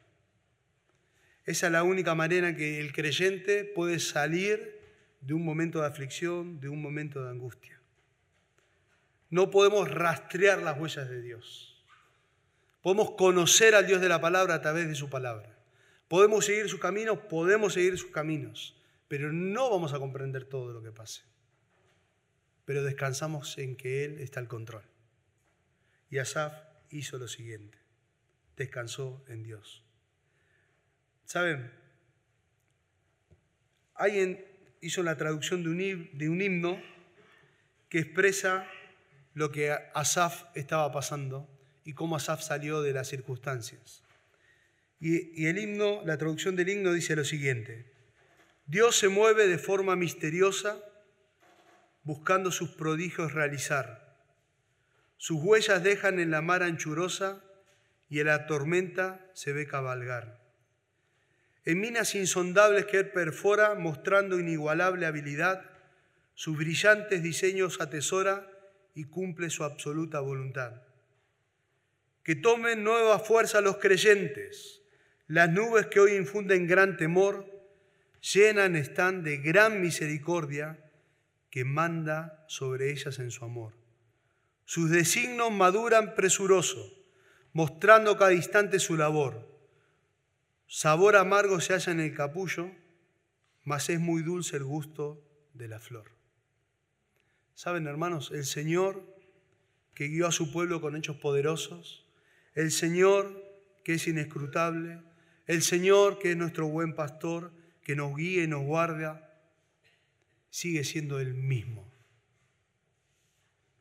Esa 1.45 1.66
es 1.66 1.72
la 1.72 1.85
única 1.85 2.16
manera 2.16 2.57
que 2.57 2.81
el 2.81 2.93
creyente 2.93 3.62
puede 3.62 4.01
salir 4.01 4.76
de 5.20 5.35
un 5.35 5.45
momento 5.45 5.83
de 5.83 5.87
aflicción, 5.87 6.59
de 6.59 6.68
un 6.68 6.83
momento 6.83 7.22
de 7.22 7.31
angustia. 7.31 7.81
No 9.28 9.53
podemos 9.53 9.89
rastrear 9.89 10.61
las 10.62 10.76
huellas 10.76 11.09
de 11.09 11.22
Dios. 11.22 11.70
Podemos 12.83 13.12
conocer 13.12 13.74
al 13.74 13.87
Dios 13.87 14.01
de 14.01 14.09
la 14.09 14.20
palabra 14.20 14.55
a 14.55 14.62
través 14.62 14.89
de 14.89 14.95
su 14.95 15.11
palabra. 15.11 15.57
Podemos 16.09 16.47
seguir 16.47 16.68
sus 16.68 16.81
caminos, 16.81 17.18
podemos 17.18 17.74
seguir 17.74 17.97
sus 17.99 18.11
caminos, 18.11 18.76
pero 19.07 19.33
no 19.33 19.70
vamos 19.70 19.93
a 19.93 19.99
comprender 19.99 20.45
todo 20.45 20.72
lo 20.72 20.83
que 20.83 20.91
pase. 20.91 21.22
Pero 22.64 22.83
descansamos 22.83 23.59
en 23.59 23.76
que 23.76 24.05
Él 24.05 24.18
está 24.20 24.41
al 24.41 24.49
control. 24.49 24.83
Y 26.09 26.18
Asaf 26.18 26.55
hizo 26.91 27.18
lo 27.18 27.28
siguiente, 27.28 27.78
descansó 28.57 29.24
en 29.28 29.43
Dios. 29.43 29.85
¿Saben? 31.24 31.70
Alguien 33.95 34.45
hizo 34.81 35.03
la 35.03 35.16
traducción 35.16 35.62
de 35.62 36.28
un, 36.28 36.41
himno 36.41 36.83
que 37.89 37.99
expresa 37.99 38.66
lo 39.35 39.53
que 39.53 39.70
Asaf 39.95 40.45
estaba 40.57 40.91
pasando 40.91 41.49
y 41.91 41.93
cómo 41.93 42.14
Asaf 42.14 42.41
salió 42.41 42.82
de 42.82 42.93
las 42.93 43.09
circunstancias. 43.09 44.05
Y, 45.01 45.45
el 45.47 45.59
himno, 45.59 46.03
la 46.05 46.16
traducción 46.18 46.55
del 46.55 46.68
himno 46.68 46.93
dice 46.93 47.16
lo 47.16 47.24
siguiente, 47.24 47.93
Dios 48.66 48.97
se 48.97 49.09
mueve 49.09 49.49
de 49.49 49.59
forma 49.59 49.97
misteriosa 49.97 50.78
buscando 52.05 52.53
sus 52.53 52.70
prodigios 52.70 53.34
realizar. 53.34 54.16
Sus 55.16 55.43
huellas 55.43 55.82
dejan 55.82 56.20
en 56.20 56.30
la 56.30 56.43
mar 56.43 56.62
anchurosa 56.62 57.43
y 58.09 58.20
en 58.20 58.28
la 58.28 58.47
tormenta 58.47 59.28
se 59.34 59.53
ve 59.53 59.66
cabalgar. 59.66 60.41
En 61.64 61.80
minas 61.80 62.14
insondables 62.14 62.86
que 62.86 62.99
él 62.99 63.11
perfora, 63.11 63.74
mostrando 63.74 64.38
inigualable 64.38 65.07
habilidad, 65.07 65.68
sus 66.34 66.57
brillantes 66.57 67.24
diseños 67.24 67.80
atesora 67.80 68.49
y 68.95 69.07
cumple 69.07 69.51
su 69.51 69.64
absoluta 69.64 70.20
voluntad. 70.20 70.82
Que 72.31 72.37
tomen 72.37 72.85
nueva 72.85 73.18
fuerza 73.18 73.61
los 73.61 73.78
creyentes. 73.78 74.83
Las 75.26 75.51
nubes 75.51 75.87
que 75.87 75.99
hoy 75.99 76.12
infunden 76.12 76.68
gran 76.68 76.97
temor, 76.97 77.45
llenan 78.20 78.76
están 78.76 79.24
de 79.24 79.39
gran 79.39 79.81
misericordia 79.81 80.78
que 81.51 81.64
manda 81.64 82.45
sobre 82.47 82.93
ellas 82.93 83.18
en 83.18 83.33
su 83.33 83.45
amor. 83.45 83.72
Sus 84.64 84.91
designos 84.91 85.51
maduran 85.51 86.14
presuroso, 86.14 86.97
mostrando 87.53 88.16
cada 88.16 88.33
instante 88.33 88.78
su 88.78 88.97
labor. 88.97 89.45
Sabor 90.68 91.16
amargo 91.16 91.61
se 91.61 91.72
halla 91.72 91.91
en 91.91 91.99
el 91.99 92.14
capullo, 92.14 92.70
mas 93.64 93.91
es 93.91 93.99
muy 93.99 94.22
dulce 94.22 94.57
el 94.57 94.62
gusto 94.62 95.20
de 95.53 95.66
la 95.66 95.81
flor. 95.81 96.12
Saben, 97.55 97.89
hermanos, 97.89 98.31
el 98.31 98.45
Señor 98.45 99.03
que 99.95 100.07
guió 100.07 100.28
a 100.28 100.31
su 100.31 100.53
pueblo 100.53 100.81
con 100.81 100.95
hechos 100.95 101.16
poderosos, 101.16 101.99
el 102.55 102.70
Señor 102.70 103.40
que 103.84 103.94
es 103.94 104.07
inescrutable, 104.07 105.03
el 105.46 105.62
Señor 105.62 106.18
que 106.18 106.32
es 106.32 106.36
nuestro 106.36 106.68
buen 106.68 106.94
pastor, 106.94 107.53
que 107.82 107.96
nos 107.96 108.14
guía 108.16 108.44
y 108.44 108.46
nos 108.46 108.62
guarda, 108.62 109.30
sigue 110.51 110.84
siendo 110.84 111.20
el 111.20 111.34
mismo. 111.34 111.92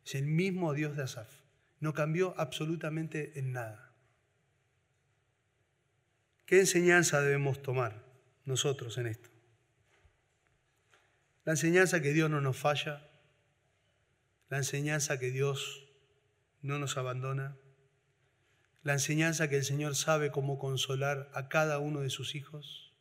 Es 0.05 0.15
el 0.15 0.25
mismo 0.25 0.73
Dios 0.73 0.95
de 0.95 1.03
Asaf. 1.03 1.29
No 1.79 1.93
cambió 1.93 2.33
absolutamente 2.37 3.37
en 3.39 3.53
nada. 3.53 3.93
¿Qué 6.45 6.59
enseñanza 6.59 7.21
debemos 7.21 7.61
tomar 7.61 8.03
nosotros 8.45 8.97
en 8.97 9.07
esto? 9.07 9.29
La 11.45 11.53
enseñanza 11.53 12.01
que 12.01 12.13
Dios 12.13 12.29
no 12.29 12.41
nos 12.41 12.57
falla, 12.57 13.07
la 14.49 14.57
enseñanza 14.57 15.19
que 15.19 15.29
Dios 15.29 15.87
no 16.61 16.79
nos 16.79 16.97
abandona, 16.97 17.55
la 18.83 18.93
enseñanza 18.93 19.49
que 19.49 19.57
el 19.57 19.63
Señor 19.63 19.95
sabe 19.95 20.31
cómo 20.31 20.57
consolar 20.57 21.29
a 21.33 21.49
cada 21.49 21.79
uno 21.79 22.01
de 22.01 22.09
sus 22.09 22.35
hijos, 22.35 22.93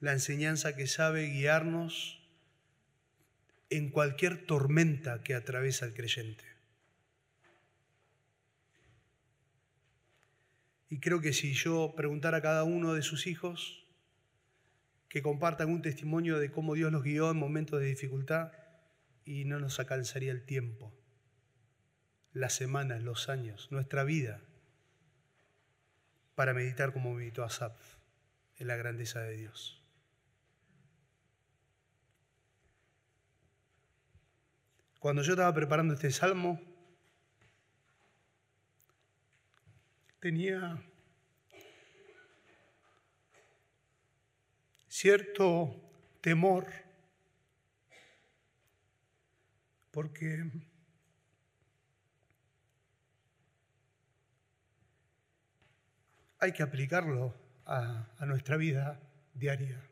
la 0.00 0.12
enseñanza 0.12 0.76
que 0.76 0.86
sabe 0.86 1.26
guiarnos 1.26 2.20
en 3.70 3.90
cualquier 3.90 4.46
tormenta 4.46 5.22
que 5.22 5.34
atraviesa 5.34 5.86
el 5.86 5.94
creyente. 5.94 6.44
Y 10.90 11.00
creo 11.00 11.20
que 11.20 11.32
si 11.32 11.54
yo 11.54 11.94
preguntara 11.96 12.36
a 12.36 12.42
cada 12.42 12.64
uno 12.64 12.94
de 12.94 13.02
sus 13.02 13.26
hijos 13.26 13.84
que 15.08 15.22
compartan 15.22 15.70
un 15.70 15.82
testimonio 15.82 16.38
de 16.38 16.52
cómo 16.52 16.74
Dios 16.74 16.92
los 16.92 17.02
guió 17.02 17.30
en 17.30 17.36
momentos 17.36 17.80
de 17.80 17.86
dificultad, 17.86 18.52
y 19.24 19.44
no 19.44 19.58
nos 19.58 19.80
alcanzaría 19.80 20.32
el 20.32 20.44
tiempo, 20.44 20.92
las 22.34 22.52
semanas, 22.52 23.02
los 23.02 23.28
años, 23.28 23.68
nuestra 23.70 24.04
vida, 24.04 24.42
para 26.34 26.52
meditar 26.52 26.92
como 26.92 27.14
meditó 27.14 27.44
Asaf 27.44 27.96
en 28.56 28.66
la 28.66 28.76
grandeza 28.76 29.20
de 29.20 29.36
Dios. 29.36 29.80
Cuando 34.98 35.22
yo 35.22 35.34
estaba 35.34 35.54
preparando 35.54 35.94
este 35.94 36.10
salmo, 36.10 36.60
tenía 40.18 40.82
cierto 44.88 45.80
temor 46.20 46.66
porque 49.90 50.50
hay 56.44 56.52
que 56.52 56.62
aplicarlo 56.62 57.34
a, 57.66 58.08
a, 58.18 58.26
nuestra 58.26 58.56
vida 58.56 59.00
diaria. 59.34 59.82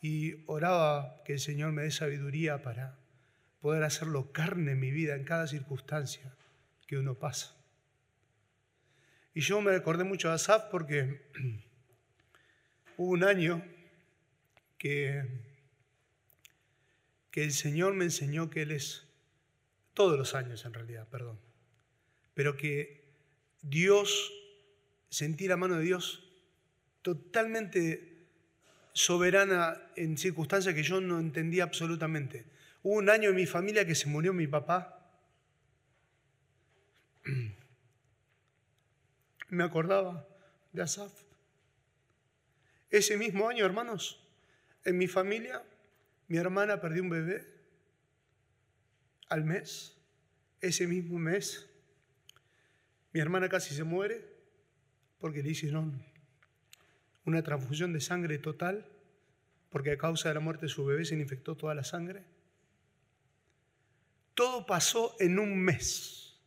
Y 0.00 0.44
oraba 0.46 1.22
que 1.24 1.34
el 1.34 1.40
Señor 1.40 1.72
me 1.72 1.82
dé 1.82 1.90
sabiduría 1.90 2.62
para 2.62 2.98
poder 3.60 3.82
hacerlo 3.82 4.32
carne 4.32 4.72
en 4.72 4.80
mi 4.80 4.90
vida 4.90 5.16
en 5.16 5.24
cada 5.24 5.46
circunstancia 5.46 6.34
que 6.86 6.96
uno 6.96 7.14
pasa. 7.14 7.54
Y 9.34 9.40
yo 9.40 9.60
me 9.60 9.74
acordé 9.74 10.04
mucho 10.04 10.28
de 10.28 10.34
Asaf 10.34 10.64
porque 10.70 11.30
hubo 12.96 13.10
un 13.10 13.24
año 13.24 13.62
que, 14.78 15.24
que 17.30 17.44
el 17.44 17.52
Señor 17.52 17.94
me 17.94 18.04
enseñó 18.04 18.50
que 18.50 18.62
Él 18.62 18.72
es, 18.72 19.06
todos 19.94 20.18
los 20.18 20.34
años 20.34 20.64
en 20.64 20.74
realidad, 20.74 21.08
perdón, 21.08 21.38
pero 22.34 22.56
que 22.56 22.98
Dios, 23.62 24.32
sentí 25.10 25.48
la 25.48 25.56
mano 25.56 25.76
de 25.76 25.84
Dios 25.84 26.24
totalmente 27.02 28.26
soberana 28.92 29.80
en 29.96 30.18
circunstancias 30.18 30.74
que 30.74 30.82
yo 30.82 31.00
no 31.00 31.18
entendía 31.18 31.64
absolutamente. 31.64 32.44
Hubo 32.82 32.96
un 32.96 33.08
año 33.08 33.30
en 33.30 33.36
mi 33.36 33.46
familia 33.46 33.86
que 33.86 33.94
se 33.94 34.08
murió 34.08 34.32
mi 34.32 34.46
papá. 34.46 35.10
Me 39.48 39.64
acordaba 39.64 40.26
de 40.72 40.82
Asaf. 40.82 41.12
Ese 42.90 43.16
mismo 43.16 43.48
año, 43.48 43.64
hermanos, 43.64 44.22
en 44.84 44.98
mi 44.98 45.06
familia, 45.06 45.62
mi 46.26 46.38
hermana 46.38 46.80
perdió 46.80 47.02
un 47.02 47.10
bebé 47.10 47.46
al 49.28 49.44
mes. 49.44 49.96
Ese 50.60 50.86
mismo 50.86 51.18
mes, 51.18 51.66
mi 53.12 53.20
hermana 53.20 53.48
casi 53.48 53.74
se 53.74 53.84
muere 53.84 54.37
porque 55.18 55.42
le 55.42 55.50
hicieron 55.50 56.02
una 57.24 57.42
transfusión 57.42 57.92
de 57.92 58.00
sangre 58.00 58.38
total, 58.38 58.86
porque 59.70 59.92
a 59.92 59.98
causa 59.98 60.28
de 60.28 60.34
la 60.34 60.40
muerte 60.40 60.66
de 60.66 60.72
su 60.72 60.84
bebé 60.84 61.04
se 61.04 61.14
le 61.14 61.22
infectó 61.22 61.56
toda 61.56 61.74
la 61.74 61.84
sangre. 61.84 62.24
Todo 64.34 64.64
pasó 64.64 65.16
en 65.18 65.38
un 65.38 65.56
mes. 65.56 66.38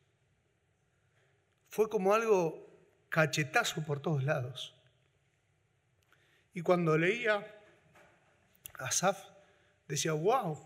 Fue 1.69 1.89
como 1.89 2.13
algo 2.13 2.67
cachetazo 3.09 3.85
por 3.85 4.01
todos 4.01 4.23
lados. 4.23 4.73
Y 6.53 6.61
cuando 6.61 6.97
leía 6.97 7.45
Asaf, 8.73 9.23
decía, 9.87 10.13
wow, 10.13 10.57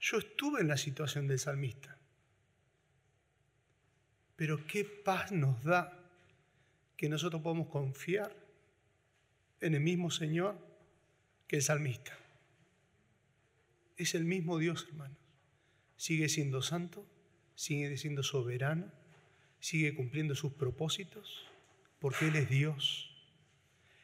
yo 0.00 0.18
estuve 0.18 0.60
en 0.60 0.68
la 0.68 0.76
situación 0.76 1.28
del 1.28 1.38
salmista. 1.38 1.96
Pero 4.36 4.66
qué 4.66 4.84
paz 4.84 5.30
nos 5.30 5.62
da 5.62 5.99
que 7.00 7.08
nosotros 7.08 7.40
podemos 7.40 7.68
confiar 7.68 8.30
en 9.62 9.74
el 9.74 9.80
mismo 9.80 10.10
Señor 10.10 10.58
que 11.48 11.56
el 11.56 11.62
salmista. 11.62 12.14
Es 13.96 14.14
el 14.14 14.26
mismo 14.26 14.58
Dios, 14.58 14.86
hermanos. 14.86 15.16
Sigue 15.96 16.28
siendo 16.28 16.60
santo, 16.60 17.06
sigue 17.54 17.96
siendo 17.96 18.22
soberano, 18.22 18.92
sigue 19.60 19.94
cumpliendo 19.94 20.34
sus 20.34 20.52
propósitos, 20.52 21.46
porque 22.00 22.28
Él 22.28 22.36
es 22.36 22.50
Dios. 22.50 23.10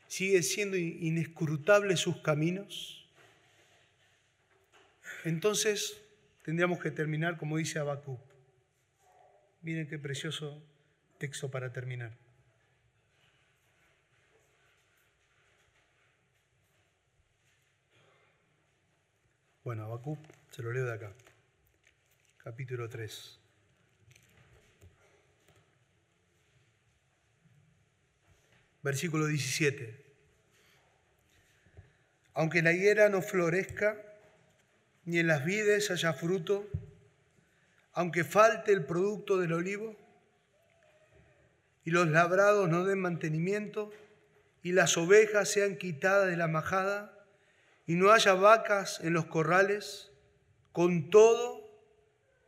Sigue 0.06 0.42
siendo 0.42 0.78
inescrutable 0.78 1.98
sus 1.98 2.16
caminos. 2.22 3.06
Entonces 5.22 6.00
tendríamos 6.46 6.80
que 6.80 6.90
terminar 6.90 7.36
como 7.36 7.58
dice 7.58 7.78
Abacú. 7.78 8.18
Miren 9.60 9.86
qué 9.86 9.98
precioso 9.98 10.62
texto 11.18 11.50
para 11.50 11.74
terminar. 11.74 12.24
Bueno, 19.66 19.82
Habacuc 19.82 20.20
se 20.52 20.62
lo 20.62 20.72
leo 20.72 20.84
de 20.84 20.92
acá. 20.92 21.12
Capítulo 22.36 22.88
3. 22.88 23.40
Versículo 28.84 29.26
17. 29.26 30.06
Aunque 32.34 32.62
la 32.62 32.72
higuera 32.74 33.08
no 33.08 33.22
florezca, 33.22 34.00
ni 35.04 35.18
en 35.18 35.26
las 35.26 35.44
vides 35.44 35.90
haya 35.90 36.12
fruto, 36.12 36.70
aunque 37.90 38.22
falte 38.22 38.70
el 38.70 38.86
producto 38.86 39.36
del 39.36 39.52
olivo, 39.52 39.96
y 41.84 41.90
los 41.90 42.06
labrados 42.06 42.68
no 42.68 42.84
den 42.84 43.00
mantenimiento, 43.00 43.90
y 44.62 44.70
las 44.70 44.96
ovejas 44.96 45.48
sean 45.50 45.76
quitadas 45.76 46.30
de 46.30 46.36
la 46.36 46.46
majada, 46.46 47.15
y 47.86 47.94
no 47.94 48.10
haya 48.10 48.34
vacas 48.34 49.00
en 49.02 49.12
los 49.12 49.26
corrales, 49.26 50.10
con 50.72 51.10
todo 51.10 51.66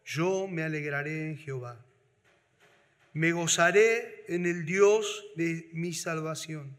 yo 0.05 0.49
me 0.49 0.63
alegraré 0.63 1.29
en 1.29 1.39
Jehová. 1.39 1.85
Me 3.13 3.33
gozaré 3.33 4.25
en 4.29 4.47
el 4.47 4.65
Dios 4.65 5.25
de 5.37 5.71
mi 5.73 5.93
salvación. 5.93 6.77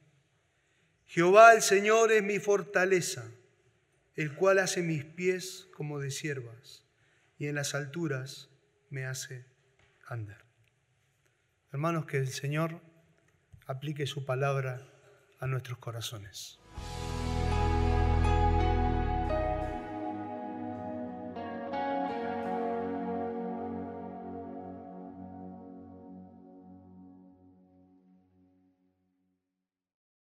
Jehová 1.08 1.54
el 1.54 1.62
Señor 1.62 2.12
es 2.12 2.24
mi 2.24 2.40
fortaleza, 2.40 3.32
el 4.16 4.36
cual 4.36 4.60
hace 4.60 4.82
mis 4.82 5.06
pies 5.06 5.68
como 5.74 6.00
de 6.00 6.12
siervas 6.12 6.84
y 7.40 7.48
en 7.48 7.56
las 7.56 7.74
alturas 7.74 8.50
me 8.90 9.06
hace 9.06 9.46
andar. 10.06 10.44
Hermanos, 11.72 12.06
que 12.06 12.18
el 12.18 12.28
Señor 12.28 12.82
aplique 13.66 14.06
su 14.06 14.26
palabra 14.26 14.86
a 15.40 15.48
nuestros 15.48 15.78
corazones. 15.78 16.59